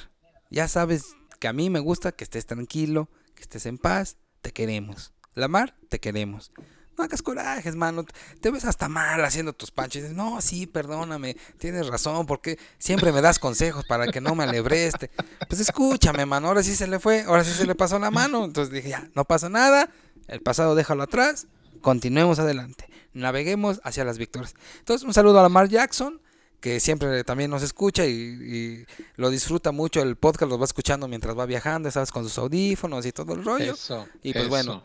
[0.50, 4.16] Ya sabes que a mí me gusta que estés tranquilo, que estés en paz.
[4.40, 5.12] Te queremos.
[5.34, 6.52] Lamar, te queremos.
[6.96, 8.04] No hagas corajes, mano.
[8.40, 11.36] Te ves hasta mal haciendo tus dices, no, sí, perdóname.
[11.58, 15.10] Tienes razón, porque siempre me das consejos para que no me alebreste.
[15.48, 16.48] Pues escúchame, mano.
[16.48, 17.22] Ahora sí se le fue.
[17.22, 18.44] Ahora sí se le pasó la mano.
[18.44, 19.90] Entonces dije, ya, no pasa nada.
[20.28, 21.46] El pasado déjalo atrás.
[21.80, 22.88] Continuemos adelante.
[23.12, 24.54] Naveguemos hacia las victorias.
[24.78, 26.20] Entonces, un saludo a Lamar Jackson
[26.64, 28.86] que siempre también nos escucha y, y
[29.16, 33.04] lo disfruta mucho el podcast, lo va escuchando mientras va viajando, sabes, con sus audífonos
[33.04, 33.74] y todo el rollo.
[33.74, 34.08] Eso.
[34.22, 34.48] Y pues eso.
[34.48, 34.82] bueno,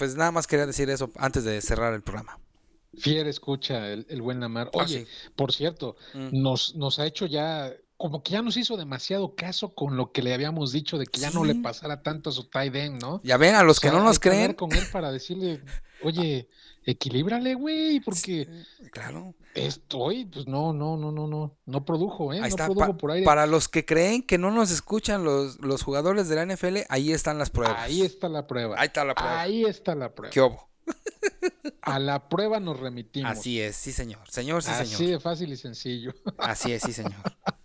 [0.00, 2.38] pues nada más quería decir eso antes de cerrar el programa.
[2.98, 4.70] Fiel escucha el, el buen Lamar.
[4.72, 6.40] Ah, Oye, por cierto, Mm.
[6.42, 7.70] nos, nos ha hecho ya,
[8.00, 11.20] como que ya nos hizo demasiado caso con lo que le habíamos dicho de que
[11.20, 13.20] ya no le pasara tanto a su tight end, ¿no?
[13.24, 14.56] Ya ven, a los O que no nos hay que hablar creen.
[14.56, 15.60] con él para decirle,
[16.02, 16.48] oye,
[16.86, 18.48] equilíbrale, güey, porque
[18.90, 22.36] Claro, estoy, pues no, no, no, no, no, no produjo, ¿eh?
[22.36, 22.64] ahí no está.
[22.64, 23.26] produjo Pa- por aire.
[23.26, 27.12] para los que creen que no nos escuchan los, los jugadores de la NFL, ahí
[27.12, 27.76] están las pruebas.
[27.80, 28.76] Ahí está la prueba.
[28.80, 29.40] Ahí está la prueba.
[29.42, 30.32] Ahí está la prueba.
[30.32, 30.70] ¿Qué hubo?
[31.82, 33.30] A la prueba nos remitimos.
[33.30, 34.20] Así es, sí señor.
[34.30, 35.12] Señor, sí Así señor.
[35.12, 36.14] de fácil y sencillo.
[36.38, 37.12] Así es, sí señor.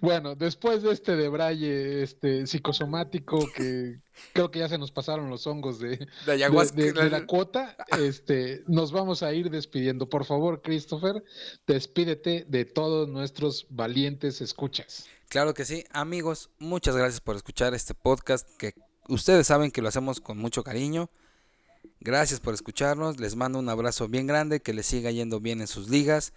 [0.00, 4.00] Bueno, después de este debraye este, psicosomático que
[4.32, 9.22] creo que ya se nos pasaron los hongos de, De la cuota, este, nos vamos
[9.22, 10.08] a ir despidiendo.
[10.08, 11.24] Por favor, Christopher,
[11.66, 15.06] despídete de todos nuestros valientes escuchas.
[15.28, 15.84] Claro que sí.
[15.92, 18.74] Amigos, muchas gracias por escuchar este podcast que
[19.08, 21.10] ustedes saben que lo hacemos con mucho cariño.
[22.00, 23.20] Gracias por escucharnos.
[23.20, 26.32] Les mando un abrazo bien grande, que les siga yendo bien en sus ligas.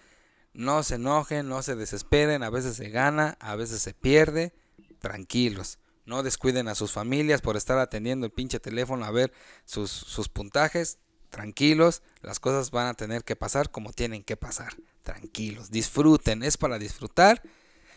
[0.54, 2.44] No se enojen, no se desesperen.
[2.44, 4.54] A veces se gana, a veces se pierde.
[5.00, 5.80] Tranquilos.
[6.06, 9.32] No descuiden a sus familias por estar atendiendo el pinche teléfono a ver
[9.66, 11.00] sus, sus puntajes.
[11.30, 14.76] Tranquilos, las cosas van a tener que pasar como tienen que pasar.
[15.02, 17.42] Tranquilos, disfruten, es para disfrutar.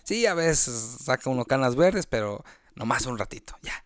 [0.05, 2.45] Sí, a veces saca uno canas verdes, pero
[2.75, 3.83] nomás un ratito, ya.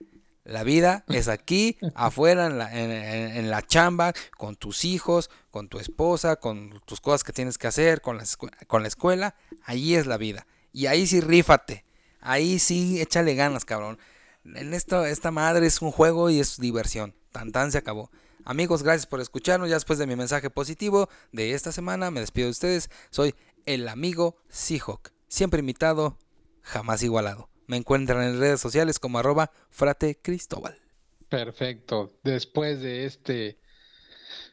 [0.50, 5.30] La vida es aquí, afuera, en la, en- en- en la chamba, con tus hijos,
[5.50, 8.24] con tu esposa, con tus cosas que tienes que hacer, con la,
[8.66, 9.34] con la escuela.
[9.64, 10.46] Ahí es la vida.
[10.72, 11.84] Y ahí sí rífate.
[12.20, 13.98] Ahí sí échale ganas, cabrón.
[14.44, 17.14] En esto, esta madre es un juego y es diversión.
[17.32, 18.10] Tan tan se acabó.
[18.44, 19.68] Amigos, gracias por escucharnos.
[19.68, 22.90] Ya después de mi mensaje positivo de esta semana, me despido de ustedes.
[23.10, 23.34] Soy
[23.66, 25.10] el amigo Seahawk.
[25.28, 26.18] Siempre invitado,
[26.62, 27.48] jamás igualado.
[27.70, 30.76] Me encuentran en redes sociales como arroba frate Cristóbal.
[31.28, 32.18] Perfecto.
[32.24, 33.60] Después de este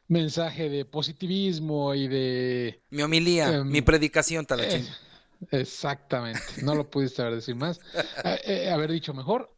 [0.08, 2.84] mensaje de positivismo y de...
[2.92, 4.82] Mi homilía, Em, mi predicación, Talachín.
[4.82, 7.80] Eh, exactamente, no lo pudiste haber decir más,
[8.24, 9.52] eh, eh, haber dicho mejor.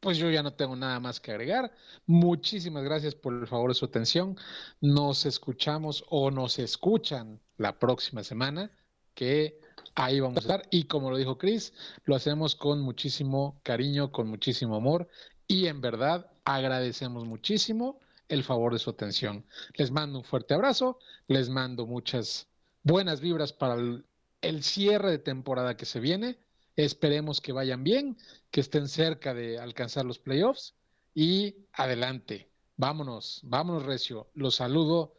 [0.00, 1.72] Pues yo ya no tengo nada más que agregar.
[2.04, 4.36] Muchísimas gracias por el favor de su atención.
[4.80, 8.72] Nos escuchamos o nos escuchan la próxima semana,
[9.14, 9.60] que
[9.98, 10.62] ahí vamos a estar.
[10.70, 11.74] Y como lo dijo Chris,
[12.04, 15.08] lo hacemos con muchísimo cariño, con muchísimo amor
[15.46, 19.44] y en verdad agradecemos muchísimo el favor de su atención.
[19.74, 22.46] Les mando un fuerte abrazo, les mando muchas
[22.82, 24.04] buenas vibras para el,
[24.40, 26.38] el cierre de temporada que se viene.
[26.76, 28.16] Esperemos que vayan bien,
[28.52, 30.74] que estén cerca de alcanzar los playoffs
[31.12, 32.48] y adelante.
[32.76, 34.28] Vámonos, vámonos, Recio.
[34.34, 35.14] Los saludo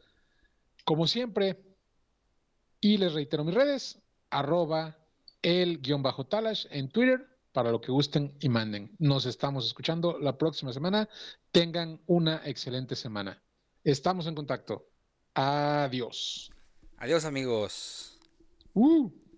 [0.86, 1.60] como siempre
[2.80, 4.00] y les reitero mis redes,
[4.30, 4.98] arroba
[5.42, 8.96] el guion bajo talash en Twitter para lo que gusten y manden.
[9.00, 11.10] Nos estamos escuchando la próxima semana.
[11.52, 13.42] Tengan una excelente semana.
[13.84, 14.86] Estamos en contacto.
[15.34, 16.52] Adiós.
[16.98, 18.20] Adiós, amigos.
[18.74, 19.20] Uh.